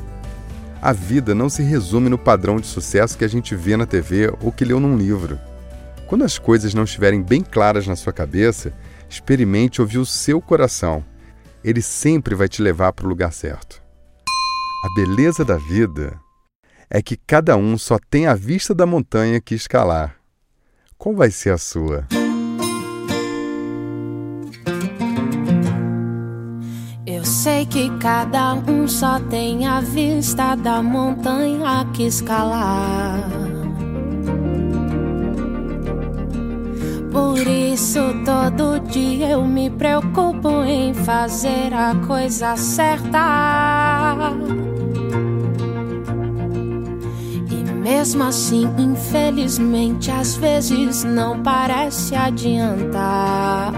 A 0.81 0.93
vida 0.93 1.35
não 1.35 1.49
se 1.49 1.63
resume 1.63 2.09
no 2.09 2.19
padrão 2.19 2.61
de 2.61 2.67
sucesso 2.67 3.17
que 3.17 3.25
a 3.25 3.29
gente 3.29 3.55
vê 3.55 3.77
na 3.77 3.87
TV 3.87 4.33
ou 4.43 4.53
que 4.53 4.65
leu 4.65 4.79
num 4.79 4.97
livro. 4.97 5.39
Quando 6.07 6.25
as 6.25 6.39
coisas 6.39 6.75
não 6.75 6.85
estiverem 6.85 7.23
bem 7.23 7.43
claras 7.43 7.87
na 7.87 7.97
sua 7.97 8.13
cabeça, 8.13 8.73
experimente 9.09 9.81
ouvir 9.81 9.99
o 9.99 10.07
seu 10.07 10.41
coração. 10.41 11.05
Ele 11.65 11.83
sempre 11.83 12.35
vai 12.35 12.49
te 12.49 12.63
levar 12.63 12.93
para 12.93 13.07
o 13.07 13.09
lugar 13.09 13.33
certo. 13.33 13.83
A 14.85 14.95
beleza 14.95 15.45
da 15.45 15.57
vida 15.57 16.19
é 16.89 17.03
que 17.03 17.17
cada 17.17 17.57
um 17.57 17.77
só 17.77 17.99
tem 17.99 18.27
a 18.27 18.35
vista 18.35 18.73
da 18.75 18.87
montanha 18.87 19.41
que 19.41 19.55
escalar. 19.55 20.17
Qual 20.97 21.15
vai 21.15 21.31
ser 21.31 21.51
a 21.51 21.59
sua? 21.59 22.07
Sei 27.47 27.65
que 27.65 27.89
cada 27.99 28.55
um 28.55 28.89
só 28.89 29.21
tem 29.21 29.69
a 29.69 29.81
vista 29.81 30.57
da 30.57 30.83
montanha 30.83 31.87
que 31.95 32.03
escalar. 32.09 33.21
Por 37.13 37.39
isso 37.39 38.01
todo 38.25 38.81
dia 38.89 39.29
eu 39.29 39.45
me 39.45 39.71
preocupo 39.71 40.65
em 40.65 40.93
fazer 40.93 41.73
a 41.73 41.95
coisa 42.05 42.57
certa. 42.57 44.33
E 47.49 47.63
mesmo 47.75 48.25
assim, 48.25 48.69
infelizmente, 48.77 50.11
às 50.11 50.35
vezes 50.35 51.05
não 51.05 51.41
parece 51.45 52.17
adiantar. 52.17 53.73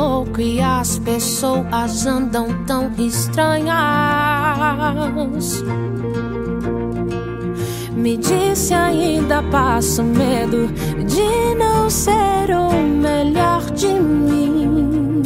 Louco 0.00 0.40
e 0.40 0.60
as 0.60 0.98
pessoas 0.98 2.06
andam 2.06 2.64
tão 2.66 2.90
estranhas. 2.98 3.74
Me 7.94 8.16
disse 8.16 8.72
ainda 8.72 9.42
passo 9.50 10.02
medo 10.02 10.68
de 11.04 11.54
não 11.56 11.90
ser 11.90 12.50
o 12.50 12.72
melhor 12.72 13.62
de 13.72 13.88
mim. 13.88 15.22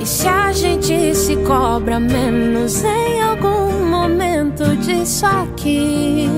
E 0.00 0.06
se 0.06 0.28
a 0.28 0.52
gente 0.52 1.14
se 1.16 1.36
cobra 1.38 1.98
menos 1.98 2.84
em 2.84 3.20
algum 3.20 3.84
momento 3.90 4.76
disso 4.76 5.26
aqui? 5.26 6.28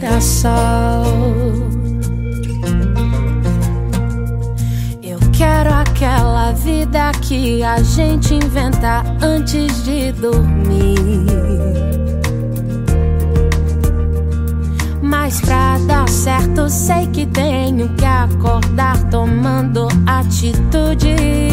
girassol. 0.00 1.04
Eu 5.02 5.18
quero 5.32 5.70
aquela 5.72 6.52
vida 6.52 7.12
que 7.20 7.62
a 7.62 7.82
gente 7.82 8.34
inventa 8.34 9.04
antes 9.20 9.84
de 9.84 10.12
dormir. 10.12 10.96
Mas 15.02 15.40
pra 15.42 15.78
dar 15.86 16.08
certo, 16.08 16.68
sei 16.70 17.06
que 17.08 17.26
tenho 17.26 17.88
que 17.94 18.04
acordar 18.04 18.96
tomando 19.10 19.86
atitude. 20.06 21.49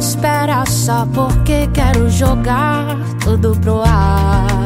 Espera 0.00 0.64
só 0.66 1.06
porque 1.14 1.68
quero 1.72 2.10
jogar 2.10 2.96
tudo 3.22 3.54
pro 3.60 3.82
ar. 3.82 4.60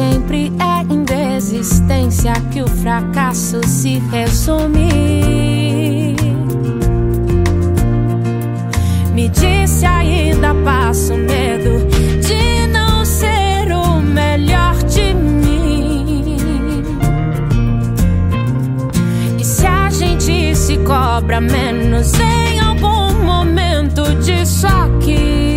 sempre 0.00 0.52
é 0.58 0.92
em 0.92 1.04
desistência 1.04 2.32
que 2.50 2.62
o 2.62 2.66
fracasso 2.66 3.60
se 3.66 3.98
resume. 4.10 4.88
Me 9.12 9.28
disse 9.28 9.84
ainda 9.84 10.54
passo 10.64 11.14
medo 11.14 11.86
de 12.26 12.59
cobra 20.90 21.40
menos 21.40 22.12
em 22.18 22.58
algum 22.58 23.22
momento 23.22 24.02
disso 24.16 24.66
aqui? 24.66 25.49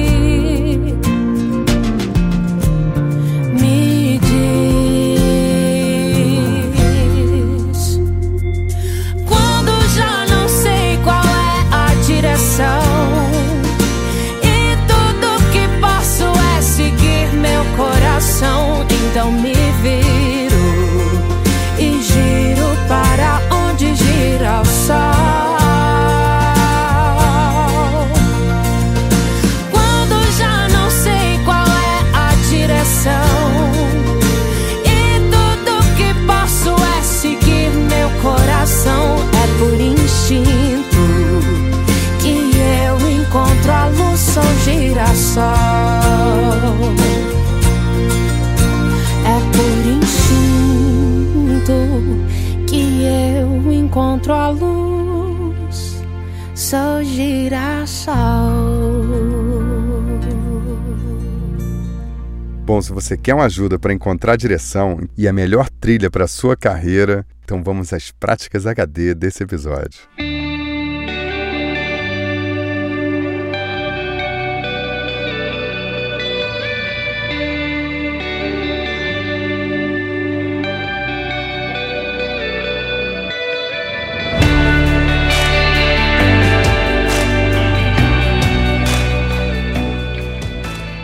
Bom, 62.74 62.81
se 62.81 62.92
você 62.92 63.16
quer 63.16 63.36
uma 63.36 63.46
ajuda 63.46 63.77
para 63.77 63.94
encontrar 63.94 64.36
direção 64.36 64.98
e 65.16 65.27
a 65.27 65.31
melhor 65.31 65.70
trilha 65.79 66.09
para 66.09 66.25
a 66.25 66.27
sua 66.27 66.57
carreira, 66.57 67.24
então 67.44 67.64
vamos 67.64 67.94
às 67.94 68.09
práticas 68.09 68.66
HD 68.66 69.14
desse 69.14 69.44
episódio. 69.44 70.00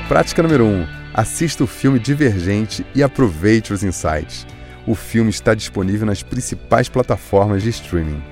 Prática 0.07 0.41
número 0.41 0.65
1. 0.65 0.67
Um, 0.67 0.98
Assista 1.19 1.65
o 1.65 1.67
filme 1.67 1.99
Divergente 1.99 2.85
e 2.95 3.03
aproveite 3.03 3.73
os 3.73 3.83
insights. 3.83 4.47
O 4.87 4.95
filme 4.95 5.29
está 5.29 5.53
disponível 5.53 6.05
nas 6.05 6.23
principais 6.23 6.87
plataformas 6.87 7.61
de 7.61 7.67
streaming. 7.67 8.23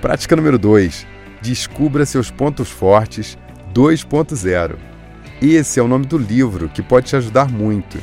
Prática 0.00 0.36
número 0.36 0.56
2. 0.56 1.04
Descubra 1.42 2.06
seus 2.06 2.30
pontos 2.30 2.70
fortes 2.70 3.36
2.0. 3.74 4.76
Esse 5.42 5.80
é 5.80 5.82
o 5.82 5.88
nome 5.88 6.06
do 6.06 6.16
livro 6.16 6.68
que 6.68 6.80
pode 6.80 7.06
te 7.06 7.16
ajudar 7.16 7.50
muito. 7.50 7.98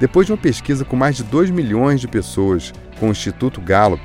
Depois 0.00 0.26
de 0.26 0.32
uma 0.32 0.38
pesquisa 0.38 0.84
com 0.84 0.96
mais 0.96 1.16
de 1.16 1.22
2 1.22 1.48
milhões 1.50 2.00
de 2.00 2.08
pessoas 2.08 2.72
com 2.98 3.06
o 3.06 3.12
Instituto 3.12 3.60
Gallup, 3.60 4.02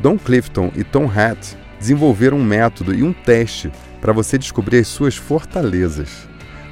Don 0.00 0.18
Clifton 0.18 0.72
e 0.74 0.82
Tom 0.82 1.06
Hatt 1.06 1.56
desenvolveram 1.78 2.36
um 2.36 2.44
método 2.44 2.92
e 2.92 3.04
um 3.04 3.12
teste 3.12 3.70
para 4.00 4.12
você 4.12 4.36
descobrir 4.36 4.78
as 4.78 4.88
suas 4.88 5.14
fortalezas. 5.14 6.26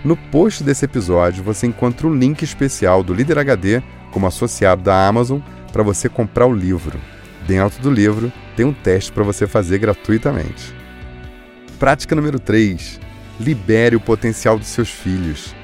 No 0.05 0.19
post 0.19 0.63
desse 0.63 0.85
episódio 0.85 1.43
você 1.43 1.67
encontra 1.67 2.07
o 2.07 2.15
link 2.15 2.43
especial 2.43 3.03
do 3.03 3.15
Líder 3.15 3.39
HD 3.39 3.83
como 4.11 4.27
associado 4.27 4.83
da 4.83 5.09
Amazon 5.09 5.41
para 5.73 5.83
você 5.83 6.11
comprar 6.11 6.47
o 6.47 6.53
livro. 6.53 7.01
Dentro 7.47 7.83
do 7.83 7.91
livro 7.91 8.31
tem 8.55 8.67
um 8.67 8.73
teste 8.75 9.11
para 9.11 9.25
você 9.25 9.47
fazer 9.47 9.79
gratuitamente. 9.79 10.75
Prática 11.79 12.15
número 12.15 12.39
3. 12.39 13.01
Libere 13.41 13.97
o 13.97 14.01
potencial 14.01 14.59
dos 14.59 14.69
seus 14.69 14.91
filhos. 14.91 15.55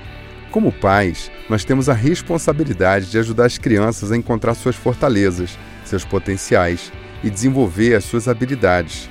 Como 0.50 0.72
pais, 0.72 1.30
nós 1.50 1.62
temos 1.62 1.90
a 1.90 1.92
responsabilidade 1.92 3.10
de 3.10 3.18
ajudar 3.18 3.44
as 3.44 3.58
crianças 3.58 4.10
a 4.10 4.16
encontrar 4.16 4.54
suas 4.54 4.74
fortalezas, 4.74 5.58
seus 5.84 6.02
potenciais 6.02 6.90
e 7.22 7.28
desenvolver 7.28 7.94
as 7.94 8.04
suas 8.04 8.26
habilidades. 8.26 9.06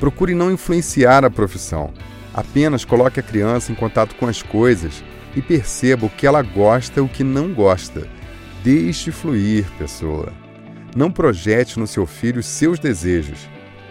Procure 0.00 0.34
não 0.34 0.50
influenciar 0.50 1.22
a 1.22 1.30
profissão, 1.30 1.92
Apenas 2.32 2.84
coloque 2.84 3.18
a 3.18 3.22
criança 3.22 3.72
em 3.72 3.74
contato 3.74 4.14
com 4.14 4.26
as 4.26 4.42
coisas 4.42 5.02
e 5.34 5.42
perceba 5.42 6.06
o 6.06 6.10
que 6.10 6.26
ela 6.26 6.42
gosta 6.42 7.00
e 7.00 7.02
o 7.02 7.08
que 7.08 7.24
não 7.24 7.52
gosta. 7.52 8.06
Deixe 8.62 9.10
fluir, 9.10 9.66
pessoa. 9.78 10.32
Não 10.94 11.10
projete 11.10 11.78
no 11.78 11.86
seu 11.86 12.06
filho 12.06 12.42
seus 12.42 12.78
desejos. 12.78 13.48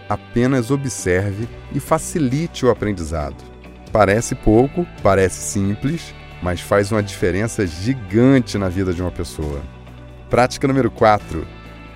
Apenas 0.07 0.71
observe 0.71 1.47
e 1.73 1.79
facilite 1.79 2.65
o 2.65 2.69
aprendizado. 2.69 3.43
Parece 3.91 4.35
pouco, 4.35 4.85
parece 5.01 5.41
simples, 5.41 6.13
mas 6.41 6.61
faz 6.61 6.91
uma 6.91 7.03
diferença 7.03 7.65
gigante 7.65 8.57
na 8.57 8.69
vida 8.69 8.93
de 8.93 9.01
uma 9.01 9.11
pessoa. 9.11 9.61
Prática 10.29 10.67
número 10.67 10.91
4. 10.91 11.45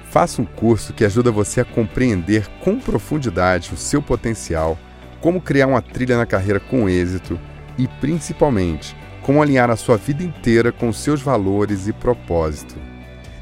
Faça 0.09 0.41
um 0.41 0.45
curso 0.45 0.93
que 0.93 1.05
ajuda 1.05 1.31
você 1.31 1.61
a 1.61 1.65
compreender 1.65 2.47
com 2.63 2.79
profundidade 2.79 3.73
o 3.73 3.77
seu 3.77 4.01
potencial 4.01 4.77
como 5.23 5.41
criar 5.41 5.65
uma 5.67 5.81
trilha 5.81 6.17
na 6.17 6.25
carreira 6.25 6.59
com 6.59 6.89
êxito 6.89 7.39
e, 7.77 7.87
principalmente, 7.87 8.93
como 9.21 9.41
alinhar 9.41 9.71
a 9.71 9.77
sua 9.77 9.95
vida 9.95 10.21
inteira 10.21 10.69
com 10.69 10.91
seus 10.91 11.21
valores 11.21 11.87
e 11.87 11.93
propósito. 11.93 12.75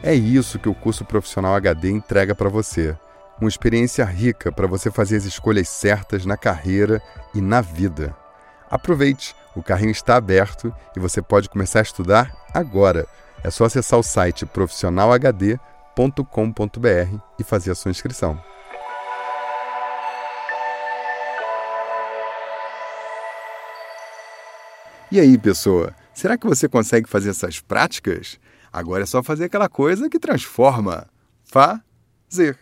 É 0.04 0.14
isso 0.14 0.60
que 0.60 0.70
o 0.70 0.76
curso 0.76 1.04
profissional 1.04 1.56
HD 1.56 1.90
entrega 1.90 2.36
para 2.36 2.50
você. 2.50 2.96
Uma 3.40 3.50
experiência 3.50 4.06
rica 4.06 4.52
para 4.52 4.68
você 4.68 4.92
fazer 4.92 5.16
as 5.16 5.26
escolhas 5.26 5.70
certas 5.70 6.24
na 6.24 6.38
carreira 6.38 7.02
e 7.34 7.42
na 7.42 7.62
vida. 7.62 8.16
Aproveite, 8.70 9.36
o 9.56 9.64
carrinho 9.64 9.90
está 9.90 10.18
aberto 10.18 10.72
e 10.96 11.00
você 11.00 11.20
pode 11.20 11.50
começar 11.50 11.80
a 11.80 11.82
estudar 11.82 12.32
agora. 12.54 13.08
É 13.44 13.50
só 13.50 13.66
acessar 13.66 13.98
o 13.98 14.04
site 14.04 14.46
profissionalhd.com.br 14.46 17.18
e 17.40 17.44
fazer 17.44 17.72
a 17.72 17.76
sua 17.76 17.90
inscrição. 17.90 18.40
E 25.12 25.20
aí, 25.20 25.38
pessoa, 25.38 25.94
será 26.14 26.38
que 26.38 26.48
você 26.48 26.70
consegue 26.70 27.10
fazer 27.10 27.32
essas 27.32 27.60
práticas? 27.60 28.40
Agora 28.72 29.04
é 29.04 29.06
só 29.06 29.22
fazer 29.22 29.44
aquela 29.44 29.68
coisa 29.68 30.10
que 30.10 30.18
transforma. 30.18 31.06
Fazer. 31.44 32.58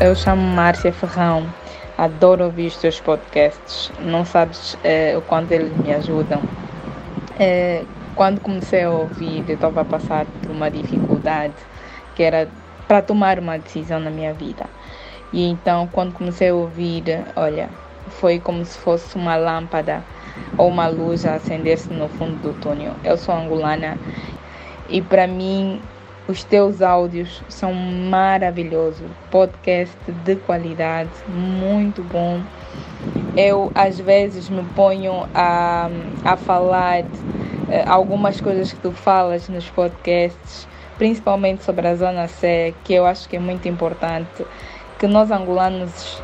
Eu 0.00 0.14
chamo 0.14 0.40
Márcia 0.40 0.92
Ferrão. 0.92 1.52
Adoro 1.98 2.44
ouvir 2.44 2.68
os 2.68 2.76
teus 2.76 3.00
podcasts. 3.00 3.90
Não 3.98 4.24
sabes 4.24 4.78
é, 4.84 5.18
o 5.18 5.22
quanto 5.22 5.50
eles 5.50 5.76
me 5.78 5.92
ajudam. 5.92 6.40
É, 7.40 7.84
quando 8.14 8.40
comecei 8.40 8.84
a 8.84 8.90
ouvir, 8.90 9.44
eu 9.48 9.54
estava 9.54 9.80
a 9.80 9.84
passar 9.84 10.26
por 10.42 10.50
uma 10.50 10.70
dificuldade 10.70 11.54
que 12.14 12.22
era 12.22 12.48
para 12.86 13.02
tomar 13.02 13.38
uma 13.38 13.58
decisão 13.58 13.98
na 13.98 14.10
minha 14.10 14.32
vida. 14.32 14.66
E 15.32 15.44
então, 15.48 15.88
quando 15.90 16.12
comecei 16.12 16.50
a 16.50 16.54
ouvir, 16.54 17.02
olha, 17.34 17.68
foi 18.08 18.38
como 18.38 18.64
se 18.64 18.78
fosse 18.78 19.16
uma 19.16 19.36
lâmpada 19.36 20.04
ou 20.56 20.68
uma 20.68 20.86
luz 20.86 21.26
a 21.26 21.34
acender-se 21.34 21.92
no 21.92 22.08
fundo 22.08 22.36
do 22.40 22.52
túnel. 22.60 22.92
Eu 23.02 23.16
sou 23.16 23.34
angolana 23.34 23.98
e 24.88 25.00
para 25.02 25.26
mim 25.26 25.80
os 26.28 26.44
teus 26.44 26.80
áudios 26.80 27.42
são 27.48 27.72
maravilhosos. 27.74 29.10
Podcast 29.30 29.96
de 30.24 30.36
qualidade, 30.36 31.10
muito 31.28 32.02
bom. 32.02 32.40
Eu 33.36 33.72
às 33.74 33.98
vezes 33.98 34.48
me 34.48 34.62
ponho 34.76 35.26
a, 35.34 35.90
a 36.24 36.36
falar 36.36 37.04
algumas 37.86 38.40
coisas 38.40 38.72
que 38.72 38.80
tu 38.80 38.92
falas 38.92 39.48
nos 39.48 39.68
podcasts, 39.70 40.68
principalmente 40.98 41.64
sobre 41.64 41.88
a 41.88 41.94
Zona 41.94 42.28
C, 42.28 42.74
que 42.84 42.94
eu 42.94 43.06
acho 43.06 43.28
que 43.28 43.36
é 43.36 43.38
muito 43.38 43.68
importante, 43.68 44.44
que 44.98 45.06
nós 45.06 45.30
angolanos 45.30 46.22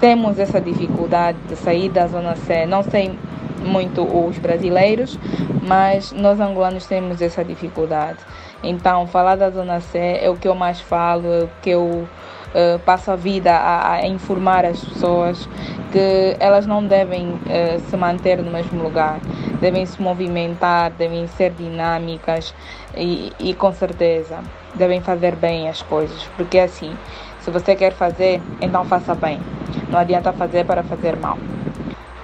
temos 0.00 0.38
essa 0.38 0.60
dificuldade 0.60 1.38
de 1.48 1.56
sair 1.56 1.88
da 1.88 2.06
Zona 2.06 2.36
C. 2.36 2.66
Não 2.66 2.82
sei 2.82 3.18
muito 3.64 4.02
os 4.02 4.38
brasileiros, 4.38 5.18
mas 5.62 6.12
nós 6.12 6.40
angolanos 6.40 6.86
temos 6.86 7.20
essa 7.20 7.44
dificuldade. 7.44 8.18
Então, 8.62 9.06
falar 9.06 9.36
da 9.36 9.50
Zona 9.50 9.80
C 9.80 10.18
é 10.20 10.28
o 10.28 10.36
que 10.36 10.48
eu 10.48 10.54
mais 10.54 10.80
falo, 10.80 11.26
é 11.26 11.44
o 11.44 11.50
que 11.62 11.70
eu 11.70 12.08
uh, 12.54 12.78
passo 12.80 13.10
a 13.10 13.16
vida 13.16 13.52
a, 13.52 13.94
a, 13.94 14.06
informar 14.06 14.64
as 14.64 14.84
pessoas 14.84 15.48
que 15.92 16.36
elas 16.38 16.66
não 16.66 16.84
devem 16.84 17.28
uh, 17.28 17.80
se 17.88 17.96
manter 17.96 18.38
no 18.42 18.50
mesmo 18.50 18.82
lugar, 18.82 19.18
devem 19.60 19.84
se 19.86 20.00
movimentar, 20.00 20.90
devem 20.92 21.26
ser 21.26 21.52
dinâmicas 21.52 22.54
e, 22.96 23.32
e 23.38 23.54
com 23.54 23.72
certeza 23.72 24.38
devem 24.74 25.00
fazer 25.00 25.34
bem 25.34 25.68
as 25.68 25.82
coisas, 25.82 26.22
porque 26.36 26.58
assim, 26.58 26.94
se 27.40 27.50
você 27.50 27.74
quer 27.74 27.92
fazer, 27.92 28.42
então 28.60 28.84
faça 28.84 29.14
bem. 29.14 29.40
Não 29.88 29.98
adianta 29.98 30.32
fazer 30.32 30.66
para 30.66 30.82
fazer 30.82 31.16
mal. 31.16 31.38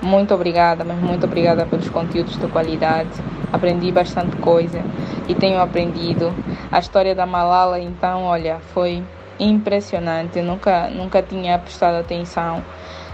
Muito 0.03 0.35
obrigada, 0.35 0.85
mas 0.85 0.99
muito 0.99 1.25
obrigada 1.25 1.65
pelos 1.65 1.89
conteúdos 1.89 2.37
de 2.37 2.47
qualidade. 2.49 3.09
Aprendi 3.51 3.91
bastante 3.91 4.37
coisa 4.37 4.83
e 5.27 5.35
tenho 5.35 5.59
aprendido. 5.59 6.31
A 6.71 6.79
história 6.79 7.15
da 7.15 7.25
Malala, 7.25 7.81
então, 7.81 8.25
olha, 8.25 8.59
foi 8.75 9.03
impressionante. 9.39 10.39
Eu 10.39 10.45
nunca, 10.45 10.89
nunca 10.91 11.23
tinha 11.23 11.59
prestado 11.59 11.97
atenção 11.97 12.63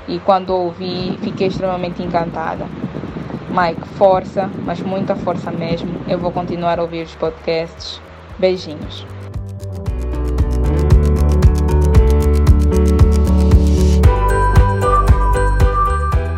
e 0.09 0.19
quando 0.19 0.51
ouvi, 0.51 1.19
fiquei 1.23 1.49
extremamente 1.49 2.03
encantada. 2.03 2.67
Mike, 3.51 3.89
força, 3.97 4.51
mas 4.65 4.81
muita 4.81 5.17
força 5.17 5.51
mesmo. 5.51 6.01
Eu 6.09 6.19
vou 6.19 6.31
continuar 6.31 6.79
a 6.79 6.83
ouvir 6.83 7.03
os 7.03 7.15
podcasts. 7.15 8.01
Beijinhos. 8.39 9.07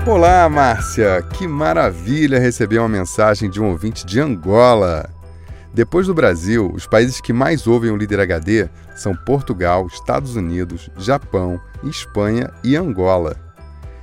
Olá, 0.06 0.48
Márcia! 0.48 1.22
Que 1.22 1.46
maravilha 1.46 2.38
receber 2.38 2.78
uma 2.78 2.88
mensagem 2.88 3.48
de 3.48 3.60
um 3.60 3.70
ouvinte 3.70 4.04
de 4.04 4.20
Angola. 4.20 5.11
Depois 5.74 6.06
do 6.06 6.14
Brasil, 6.14 6.70
os 6.74 6.86
países 6.86 7.20
que 7.20 7.32
mais 7.32 7.66
ouvem 7.66 7.90
o 7.90 7.96
Líder 7.96 8.20
HD 8.20 8.68
são 8.94 9.14
Portugal, 9.14 9.86
Estados 9.86 10.36
Unidos, 10.36 10.90
Japão, 10.98 11.58
Espanha 11.82 12.50
e 12.62 12.76
Angola. 12.76 13.36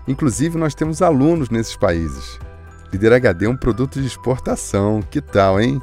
Inclusive, 0.08 0.58
nós 0.58 0.74
temos 0.74 1.04
alunos 1.04 1.52
nesses 1.52 1.76
países. 1.76 2.40
Líder 2.92 3.14
HD 3.14 3.46
é 3.46 3.50
um 3.50 3.56
produto 3.56 4.02
de 4.02 4.08
exportação, 4.08 5.04
que 5.04 5.22
tal, 5.22 5.62
hein? 5.62 5.80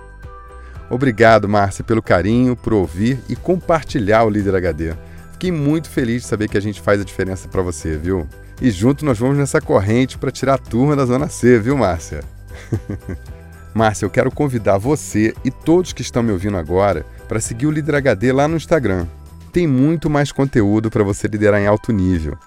Obrigado, 0.90 1.48
Márcia, 1.48 1.84
pelo 1.84 2.02
carinho, 2.02 2.56
por 2.56 2.72
ouvir 2.72 3.20
e 3.28 3.36
compartilhar 3.36 4.24
o 4.24 4.30
Líder 4.30 4.56
HD. 4.56 4.94
Fiquei 5.32 5.52
muito 5.52 5.88
feliz 5.88 6.22
de 6.22 6.28
saber 6.28 6.48
que 6.48 6.58
a 6.58 6.62
gente 6.62 6.80
faz 6.80 7.00
a 7.00 7.04
diferença 7.04 7.46
para 7.46 7.62
você, 7.62 7.96
viu? 7.96 8.26
E 8.60 8.70
junto 8.72 9.04
nós 9.04 9.18
vamos 9.18 9.36
nessa 9.36 9.60
corrente 9.60 10.18
para 10.18 10.32
tirar 10.32 10.54
a 10.54 10.58
turma 10.58 10.96
da 10.96 11.04
Zona 11.04 11.28
C, 11.28 11.60
viu, 11.60 11.76
Márcia? 11.76 12.24
Márcia, 13.76 14.06
eu 14.06 14.10
quero 14.10 14.30
convidar 14.30 14.78
você 14.78 15.34
e 15.44 15.50
todos 15.50 15.92
que 15.92 16.00
estão 16.00 16.22
me 16.22 16.32
ouvindo 16.32 16.56
agora 16.56 17.04
para 17.28 17.38
seguir 17.38 17.66
o 17.66 17.70
Líder 17.70 17.96
HD 17.96 18.32
lá 18.32 18.48
no 18.48 18.56
Instagram. 18.56 19.06
Tem 19.52 19.66
muito 19.66 20.08
mais 20.08 20.32
conteúdo 20.32 20.88
para 20.88 21.04
você 21.04 21.28
liderar 21.28 21.60
em 21.60 21.66
alto 21.66 21.92
nível. 21.92 22.38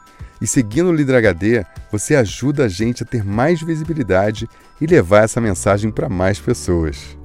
E 0.42 0.48
seguindo 0.48 0.90
o 0.90 0.92
Líder 0.92 1.18
HD, 1.18 1.64
você 1.92 2.16
ajuda 2.16 2.66
a 2.66 2.68
gente 2.68 3.04
a 3.04 3.06
ter 3.06 3.24
mais 3.24 3.62
visibilidade 3.62 4.50
e 4.82 4.88
levar 4.88 5.24
essa 5.24 5.40
mensagem 5.40 5.92
para 5.92 6.10
mais 6.10 6.40
pessoas. 6.40 7.16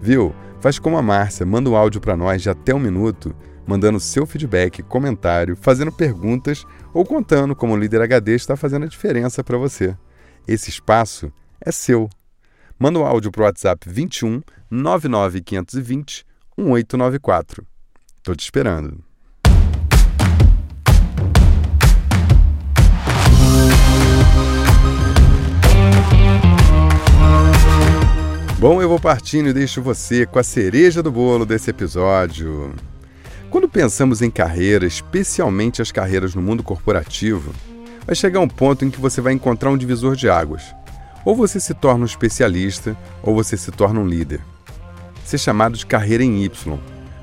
Viu? 0.00 0.34
Faz 0.58 0.78
como 0.78 0.96
a 0.96 1.02
Márcia, 1.02 1.44
manda 1.44 1.68
um 1.68 1.76
áudio 1.76 2.00
para 2.00 2.16
nós 2.16 2.40
de 2.40 2.48
até 2.48 2.74
um 2.74 2.80
minuto 2.80 3.36
mandando 3.66 4.00
seu 4.00 4.24
feedback, 4.24 4.82
comentário, 4.82 5.54
fazendo 5.54 5.92
perguntas 5.92 6.64
ou 6.94 7.04
contando 7.04 7.54
como 7.54 7.74
o 7.74 7.76
líder 7.76 8.00
HD 8.00 8.36
está 8.36 8.56
fazendo 8.56 8.86
a 8.86 8.88
diferença 8.88 9.44
para 9.44 9.58
você. 9.58 9.94
Esse 10.46 10.70
espaço 10.70 11.30
é 11.60 11.70
seu. 11.70 12.08
Manda 12.80 13.00
um 13.00 13.04
áudio 13.04 13.32
para 13.32 13.42
o 13.42 13.44
WhatsApp 13.44 13.88
21 13.90 14.40
99520 14.70 16.24
1894. 16.56 17.66
Estou 18.18 18.36
te 18.36 18.44
esperando. 18.44 19.02
Bom, 28.60 28.80
eu 28.80 28.88
vou 28.88 29.00
partindo 29.00 29.48
e 29.48 29.52
deixo 29.52 29.82
você 29.82 30.24
com 30.24 30.38
a 30.38 30.44
cereja 30.44 31.02
do 31.02 31.10
bolo 31.10 31.44
desse 31.44 31.70
episódio. 31.70 32.72
Quando 33.50 33.68
pensamos 33.68 34.22
em 34.22 34.30
carreira, 34.30 34.86
especialmente 34.86 35.82
as 35.82 35.90
carreiras 35.90 36.32
no 36.32 36.42
mundo 36.42 36.62
corporativo, 36.62 37.52
vai 38.06 38.14
chegar 38.14 38.38
um 38.38 38.48
ponto 38.48 38.84
em 38.84 38.90
que 38.90 39.00
você 39.00 39.20
vai 39.20 39.32
encontrar 39.32 39.70
um 39.70 39.76
divisor 39.76 40.14
de 40.14 40.28
águas. 40.28 40.62
Ou 41.24 41.34
você 41.34 41.60
se 41.60 41.74
torna 41.74 42.02
um 42.02 42.06
especialista, 42.06 42.96
ou 43.22 43.34
você 43.34 43.56
se 43.56 43.70
torna 43.70 44.00
um 44.00 44.06
líder. 44.06 44.40
Ser 45.24 45.38
chamado 45.38 45.76
de 45.76 45.84
carreira 45.84 46.24
em 46.24 46.42
Y. 46.44 46.78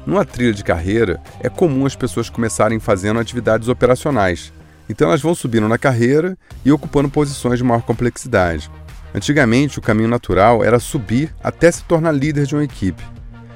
Numa 0.05 0.23
trilha 0.23 0.53
de 0.53 0.63
carreira, 0.63 1.19
é 1.39 1.49
comum 1.49 1.85
as 1.85 1.95
pessoas 1.95 2.29
começarem 2.29 2.79
fazendo 2.79 3.19
atividades 3.19 3.67
operacionais. 3.67 4.53
Então 4.87 5.07
elas 5.07 5.21
vão 5.21 5.33
subindo 5.33 5.67
na 5.67 5.77
carreira 5.77 6.37
e 6.63 6.71
ocupando 6.71 7.09
posições 7.09 7.57
de 7.57 7.63
maior 7.63 7.81
complexidade. 7.81 8.69
Antigamente, 9.13 9.79
o 9.79 9.81
caminho 9.81 10.09
natural 10.09 10.63
era 10.63 10.79
subir 10.79 11.33
até 11.43 11.71
se 11.71 11.83
tornar 11.85 12.11
líder 12.11 12.45
de 12.45 12.53
uma 12.53 12.63
equipe. 12.63 13.01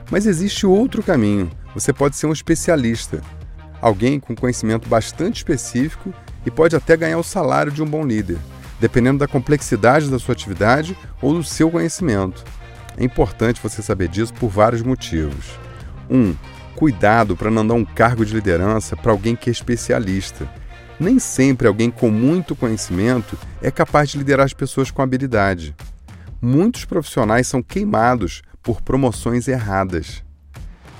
Mas 0.09 0.25
existe 0.25 0.65
outro 0.65 1.03
caminho, 1.03 1.51
você 1.73 1.93
pode 1.93 2.15
ser 2.15 2.25
um 2.25 2.33
especialista, 2.33 3.21
alguém 3.79 4.19
com 4.19 4.35
conhecimento 4.35 4.89
bastante 4.89 5.37
específico 5.37 6.11
e 6.45 6.49
pode 6.49 6.75
até 6.75 6.97
ganhar 6.97 7.19
o 7.19 7.23
salário 7.23 7.71
de 7.71 7.83
um 7.83 7.85
bom 7.85 8.03
líder, 8.03 8.37
dependendo 8.79 9.19
da 9.19 9.27
complexidade 9.27 10.09
da 10.09 10.19
sua 10.19 10.33
atividade 10.33 10.97
ou 11.21 11.33
do 11.33 11.43
seu 11.43 11.69
conhecimento. 11.69 12.43
É 12.97 13.03
importante 13.03 13.61
você 13.61 13.81
saber 13.81 14.07
disso 14.07 14.33
por 14.33 14.49
vários 14.49 14.81
motivos. 14.81 15.57
1. 16.09 16.17
Um, 16.17 16.35
cuidado 16.75 17.35
para 17.35 17.51
não 17.51 17.65
dar 17.65 17.73
um 17.73 17.85
cargo 17.85 18.25
de 18.25 18.33
liderança 18.33 18.95
para 18.95 19.11
alguém 19.11 19.35
que 19.35 19.49
é 19.49 19.51
especialista. 19.51 20.47
Nem 20.99 21.17
sempre 21.17 21.67
alguém 21.67 21.89
com 21.89 22.09
muito 22.09 22.55
conhecimento 22.55 23.37
é 23.61 23.71
capaz 23.71 24.09
de 24.09 24.17
liderar 24.17 24.45
as 24.45 24.53
pessoas 24.53 24.91
com 24.91 25.01
habilidade. 25.01 25.75
Muitos 26.41 26.85
profissionais 26.85 27.47
são 27.47 27.61
queimados 27.61 28.41
por 28.61 28.81
promoções 28.81 29.47
erradas. 29.47 30.23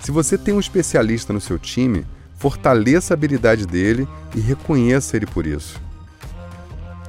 Se 0.01 0.11
você 0.11 0.37
tem 0.37 0.53
um 0.53 0.59
especialista 0.59 1.33
no 1.33 1.41
seu 1.41 1.59
time, 1.59 2.05
fortaleça 2.37 3.13
a 3.13 3.15
habilidade 3.15 3.65
dele 3.65 4.07
e 4.35 4.39
reconheça 4.39 5.17
ele 5.17 5.25
por 5.25 5.45
isso. 5.45 5.79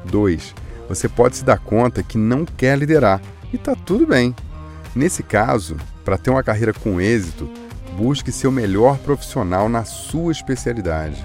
2. 0.07 0.55
Você 0.89 1.09
pode 1.09 1.37
se 1.37 1.45
dar 1.45 1.59
conta 1.59 2.03
que 2.03 2.19
não 2.19 2.45
quer 2.45 2.77
liderar 2.79 3.21
e 3.53 3.57
está 3.57 3.75
tudo 3.75 4.07
bem. 4.07 4.35
Nesse 4.95 5.23
caso, 5.23 5.77
para 6.05 6.19
ter 6.19 6.31
uma 6.31 6.43
carreira 6.43 6.73
com 6.73 7.01
êxito, 7.01 7.49
busque 7.97 8.33
ser 8.33 8.49
o 8.49 8.53
melhor 8.53 8.99
profissional 8.99 9.69
na 9.69 9.85
sua 9.85 10.33
especialidade. 10.33 11.25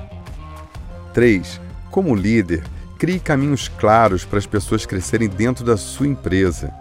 3. 1.13 1.59
Como 1.89 2.15
líder, 2.15 2.63
crie 2.99 3.19
caminhos 3.19 3.67
claros 3.67 4.23
para 4.23 4.37
as 4.37 4.45
pessoas 4.45 4.85
crescerem 4.85 5.27
dentro 5.27 5.65
da 5.65 5.77
sua 5.77 6.07
empresa. 6.07 6.73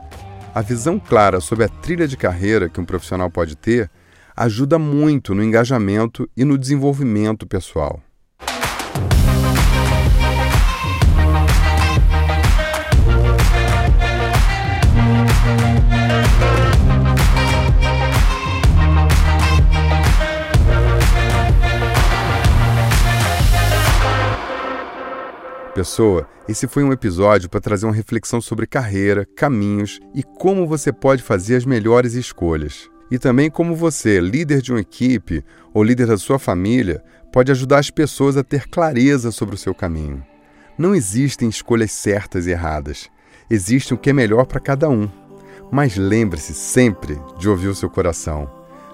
A 0.55 0.61
visão 0.61 0.99
clara 0.99 1.41
sobre 1.41 1.65
a 1.65 1.69
trilha 1.69 2.07
de 2.07 2.17
carreira 2.17 2.69
que 2.69 2.81
um 2.81 2.85
profissional 2.85 3.31
pode 3.31 3.57
ter 3.57 3.91
ajuda 4.37 4.79
muito 4.79 5.35
no 5.35 5.43
engajamento 5.43 6.29
e 6.37 6.45
no 6.45 6.59
desenvolvimento 6.59 7.47
pessoal. 7.47 8.04
Pessoa, 25.75 26.29
esse 26.49 26.69
foi 26.69 26.85
um 26.85 26.93
episódio 26.93 27.51
para 27.51 27.61
trazer 27.61 27.85
uma 27.85 27.93
reflexão 27.93 28.41
sobre 28.41 28.65
carreira, 28.65 29.27
caminhos 29.35 29.99
e 30.15 30.23
como 30.23 30.69
você 30.69 30.93
pode 30.93 31.21
fazer 31.21 31.57
as 31.57 31.65
melhores 31.65 32.15
escolhas. 32.15 32.89
E 33.11 33.19
também 33.19 33.51
como 33.51 33.75
você, 33.75 34.21
líder 34.21 34.63
de 34.63 34.71
uma 34.71 34.81
equipe 34.81 35.45
ou 35.73 35.83
líder 35.83 36.07
da 36.07 36.17
sua 36.17 36.39
família, 36.39 37.03
pode 37.33 37.51
ajudar 37.51 37.81
as 37.81 37.91
pessoas 37.91 38.37
a 38.37 38.45
ter 38.45 38.69
clareza 38.69 39.33
sobre 39.33 39.57
o 39.57 39.59
seu 39.59 39.75
caminho. 39.75 40.25
Não 40.79 40.95
existem 40.95 41.49
escolhas 41.49 41.91
certas 41.91 42.47
e 42.47 42.51
erradas. 42.51 43.11
Existe 43.51 43.93
o 43.93 43.99
que 43.99 44.11
é 44.11 44.13
melhor 44.13 44.47
para 44.47 44.61
cada 44.61 44.89
um. 44.89 45.11
Mas 45.73 45.97
lembre-se 45.97 46.55
sempre 46.55 47.19
de 47.37 47.49
ouvir 47.49 47.67
o 47.67 47.75
seu 47.75 47.91
coração. 47.91 48.49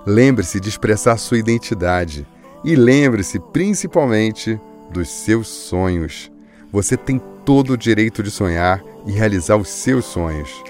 Lembre-se 0.06 0.58
de 0.58 0.70
expressar 0.70 1.18
sua 1.18 1.38
identidade. 1.38 2.26
E 2.64 2.74
lembre-se 2.74 3.38
principalmente 3.38 4.58
dos 4.90 5.10
seus 5.10 5.46
sonhos. 5.46 6.30
Você 6.72 6.96
tem 6.96 7.20
todo 7.44 7.72
o 7.72 7.76
direito 7.76 8.22
de 8.22 8.30
sonhar 8.30 8.80
e 9.04 9.10
realizar 9.10 9.56
os 9.56 9.68
seus 9.68 10.04
sonhos. 10.04 10.62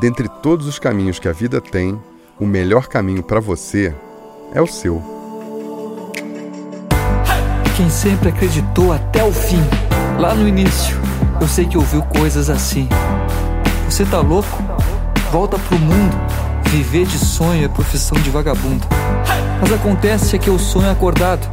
Dentre 0.00 0.28
todos 0.28 0.68
os 0.68 0.78
caminhos 0.78 1.18
que 1.18 1.26
a 1.26 1.32
vida 1.32 1.60
tem, 1.60 2.00
o 2.38 2.46
melhor 2.46 2.86
caminho 2.86 3.20
para 3.20 3.40
você 3.40 3.92
é 4.54 4.62
o 4.62 4.68
seu. 4.68 5.02
Quem 7.76 7.90
sempre 7.90 8.28
acreditou 8.28 8.92
até 8.92 9.24
o 9.24 9.32
fim, 9.32 9.60
lá 10.20 10.34
no 10.34 10.46
início, 10.46 10.96
eu 11.40 11.48
sei 11.48 11.66
que 11.66 11.76
ouviu 11.76 12.02
coisas 12.02 12.48
assim. 12.48 12.88
Você 13.86 14.04
tá 14.04 14.20
louco? 14.20 14.62
Volta 15.32 15.58
pro 15.58 15.78
mundo. 15.80 16.16
Viver 16.66 17.06
de 17.06 17.18
sonho 17.18 17.64
é 17.64 17.68
profissão 17.68 18.16
de 18.20 18.30
vagabundo. 18.30 18.86
Mas 19.60 19.72
acontece 19.72 20.36
é 20.36 20.38
que 20.38 20.48
eu 20.48 20.60
sonho 20.60 20.88
acordado, 20.88 21.44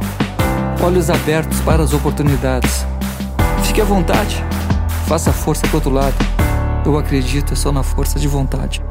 olhos 0.80 1.10
abertos 1.10 1.60
para 1.62 1.82
as 1.82 1.92
oportunidades. 1.92 2.86
Fique 3.78 3.86
à 3.86 3.94
vontade, 3.94 4.44
faça 5.06 5.32
força 5.32 5.64
pro 5.68 5.76
outro 5.76 5.90
lado. 5.90 6.16
Eu 6.84 6.98
acredito 6.98 7.52
é 7.52 7.56
só 7.56 7.70
na 7.70 7.84
força 7.84 8.18
de 8.18 8.26
vontade. 8.26 8.82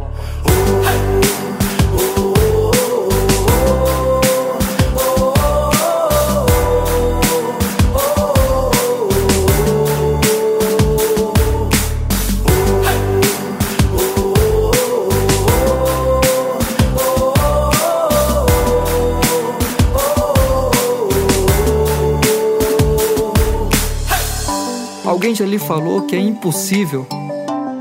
Alguém 25.28 25.36
já 25.36 25.46
lhe 25.46 25.60
falou 25.60 26.04
que 26.04 26.16
é 26.16 26.20
impossível? 26.20 27.06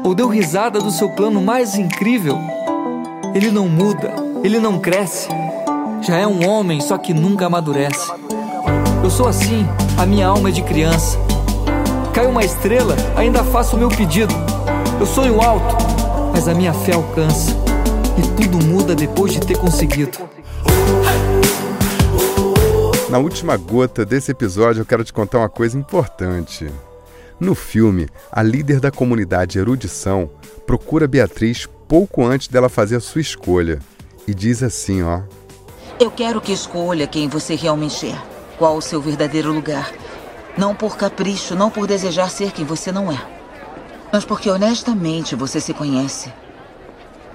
Ou 0.03 0.17
deu 0.17 0.27
risada 0.27 0.81
do 0.81 0.91
seu 0.91 1.09
plano 1.11 1.41
mais 1.41 1.77
incrível? 1.77 2.37
Ele 3.37 3.53
não 3.53 3.69
muda, 3.69 4.13
ele 4.43 4.59
não 4.59 4.81
cresce. 4.81 5.29
Já 6.03 6.17
é 6.17 6.27
um 6.27 6.45
homem, 6.45 6.81
só 6.81 6.99
que 6.99 7.15
nunca 7.15 7.47
amadurece. 7.47 8.11
Eu 9.01 9.09
sou 9.09 9.29
assim, 9.29 9.65
a 9.97 10.05
minha 10.05 10.27
alma 10.27 10.49
é 10.49 10.53
de 10.53 10.61
criança. 10.61 11.17
Cai 12.13 12.27
uma 12.27 12.45
estrela, 12.45 12.97
ainda 13.15 13.45
faço 13.45 13.77
o 13.77 13.79
meu 13.79 13.91
pedido. 13.91 14.35
Eu 14.99 15.07
sonho 15.07 15.41
alto, 15.41 15.77
mas 16.33 16.49
a 16.49 16.55
minha 16.55 16.73
fé 16.73 16.95
alcança. 16.95 17.53
E 18.19 18.43
tudo 18.43 18.59
muda 18.67 18.93
depois 18.93 19.33
de 19.33 19.39
ter 19.39 19.57
conseguido. 19.57 20.19
Na 23.09 23.19
última 23.19 23.57
gota 23.57 24.05
desse 24.05 24.33
episódio, 24.33 24.81
eu 24.81 24.85
quero 24.85 25.05
te 25.05 25.13
contar 25.13 25.39
uma 25.39 25.49
coisa 25.49 25.79
importante. 25.79 26.67
No 27.39 27.55
filme, 27.55 28.09
a 28.33 28.43
líder 28.43 28.81
da 28.81 28.91
comunidade 28.91 29.59
Erudição 29.59 30.31
procura 30.67 31.07
Beatriz 31.07 31.69
pouco 31.87 32.25
antes 32.25 32.49
dela 32.49 32.69
fazer 32.69 32.97
a 32.97 33.01
sua 33.01 33.21
escolha 33.21 33.79
e 34.27 34.35
diz 34.35 34.63
assim, 34.63 35.03
ó: 35.03 35.21
Eu 36.01 36.11
quero 36.11 36.41
que 36.41 36.53
escolha 36.53 37.07
quem 37.07 37.29
você 37.29 37.55
realmente 37.55 38.09
é. 38.09 38.23
Qual 38.59 38.77
o 38.77 38.83
seu 38.83 39.03
verdadeiro 39.03 39.53
lugar? 39.53 39.93
Não 40.57 40.75
por 40.75 40.97
capricho, 40.97 41.55
não 41.55 41.71
por 41.71 41.87
desejar 41.87 42.31
ser 42.31 42.53
quem 42.53 42.65
você 42.65 42.91
não 42.91 43.13
é. 43.13 43.23
Mas 44.11 44.25
porque 44.25 44.49
honestamente 44.49 45.35
você 45.35 45.61
se 45.61 45.75
conhece. 45.75 46.33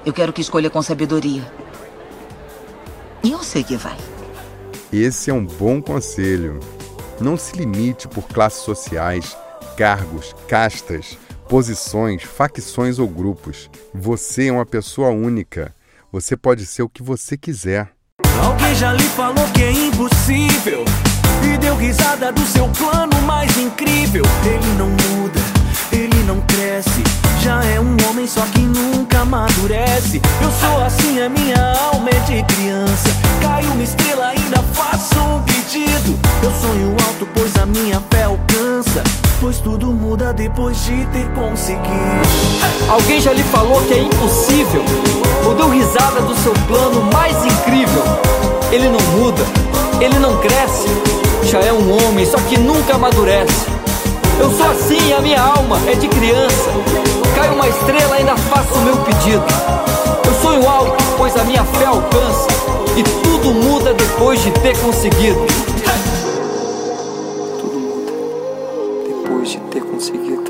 Eu 0.03 0.11
quero 0.11 0.33
que 0.33 0.41
escolha 0.41 0.69
com 0.69 0.81
sabedoria. 0.81 1.43
E 3.23 3.31
eu 3.31 3.43
sei 3.43 3.63
que 3.63 3.75
vai. 3.75 3.97
Esse 4.91 5.29
é 5.29 5.33
um 5.33 5.45
bom 5.45 5.79
conselho. 5.79 6.59
Não 7.19 7.37
se 7.37 7.55
limite 7.55 8.07
por 8.07 8.27
classes 8.27 8.63
sociais, 8.63 9.37
cargos, 9.77 10.35
castas, 10.47 11.17
posições, 11.47 12.23
facções 12.23 12.99
ou 12.99 13.07
grupos. 13.07 13.69
Você 13.93 14.47
é 14.47 14.51
uma 14.51 14.65
pessoa 14.65 15.09
única. 15.09 15.75
Você 16.11 16.37
pode 16.37 16.65
ser 16.65 16.83
o 16.83 16.89
que 16.89 17.03
você 17.03 17.37
quiser. 17.37 17.89
Alguém 18.41 18.75
já 18.75 18.93
lhe 18.93 19.03
falou 19.03 19.45
que 19.53 19.63
é 19.63 19.71
impossível 19.71 20.85
e 21.43 21.57
deu 21.57 21.75
risada 21.75 22.31
do 22.31 22.41
seu 22.41 22.67
plano 22.69 23.21
mais 23.23 23.57
incrível. 23.57 24.23
Ele 24.45 24.73
não 24.77 24.89
muda, 24.89 25.39
ele 25.95 26.23
não 26.23 26.39
cresce. 26.41 27.03
Já 27.41 27.63
é 27.63 27.79
um 27.79 27.95
homem, 28.09 28.27
só 28.27 28.41
que 28.41 28.59
nunca 28.59 29.21
amadurece. 29.21 30.21
Eu 30.41 30.51
sou 30.59 30.83
assim, 30.83 31.21
a 31.21 31.29
minha 31.29 31.73
alma 31.91 32.09
é 32.09 32.19
de 32.19 32.43
criança. 32.43 33.09
Cai 33.41 33.65
uma 33.65 33.83
estrela, 33.83 34.27
ainda 34.27 34.63
faço 34.73 35.19
um 35.19 35.41
pedido. 35.43 36.19
Eu 36.43 36.51
sonho 36.61 36.95
alto, 37.07 37.27
pois 37.33 37.55
a 37.57 37.65
minha 37.65 38.01
fé 38.11 38.23
alcança. 38.23 39.03
Pois 39.39 39.59
tudo 39.59 39.87
muda 39.87 40.31
depois 40.31 40.77
de 40.85 41.03
ter 41.07 41.27
conseguido. 41.29 41.81
Alguém 42.87 43.19
já 43.19 43.33
lhe 43.33 43.43
falou 43.43 43.81
que 43.81 43.93
é 43.95 44.03
impossível? 44.03 44.83
Ou 45.45 45.55
deu 45.55 45.69
risada 45.69 46.21
do 46.21 46.35
seu 46.35 46.53
plano 46.67 47.03
mais 47.11 47.35
incrível? 47.43 48.03
Ele 48.71 48.87
não 48.87 49.01
muda, 49.17 49.41
ele 49.99 50.19
não 50.19 50.37
cresce. 50.37 50.87
Já 51.43 51.59
é 51.59 51.73
um 51.73 51.91
homem, 51.91 52.25
só 52.25 52.37
que 52.37 52.57
nunca 52.59 52.95
amadurece. 52.95 53.80
Eu 54.39 54.49
sou 54.51 54.71
assim, 54.71 55.13
a 55.13 55.21
minha 55.21 55.41
alma 55.41 55.77
é 55.87 55.95
de 55.95 56.07
criança. 56.07 56.69
Cai 57.35 57.49
uma 57.49 57.67
estrela, 57.67 58.15
ainda 58.15 58.35
faço 58.37 58.73
o 58.73 58.81
meu 58.81 58.97
pedido. 58.97 59.43
Eu 60.25 60.33
sonho 60.41 60.67
alto, 60.67 61.03
pois 61.17 61.35
a 61.37 61.43
minha 61.43 61.63
fé 61.63 61.85
alcança. 61.85 62.47
E 62.97 63.03
tudo 63.23 63.53
muda 63.53 63.93
depois 63.93 64.41
de 64.43 64.51
ter 64.51 64.77
conseguido. 64.77 65.39
Tudo 67.59 67.79
muda 67.79 68.11
depois 69.07 69.49
de 69.49 69.59
ter 69.59 69.81
conseguido. 69.81 70.40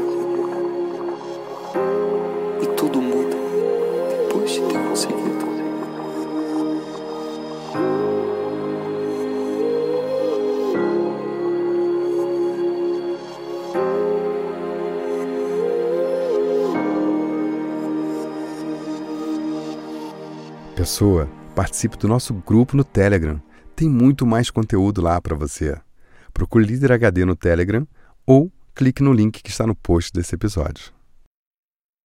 Pessoa, 20.91 21.25
participe 21.56 21.95
do 21.95 22.06
nosso 22.06 22.34
grupo 22.34 22.75
no 22.75 22.84
Telegram. 22.84 23.41
Tem 23.73 23.88
muito 23.88 24.25
mais 24.25 24.49
conteúdo 24.49 25.01
lá 25.01 25.21
para 25.21 25.34
você. 25.34 25.80
Procure 26.34 26.65
Líder 26.65 26.91
HD 26.91 27.23
no 27.23 27.34
Telegram 27.34 27.88
ou 28.25 28.51
clique 28.75 29.01
no 29.01 29.13
link 29.13 29.41
que 29.41 29.49
está 29.49 29.65
no 29.65 29.73
post 29.73 30.12
desse 30.12 30.36
episódio. 30.36 30.91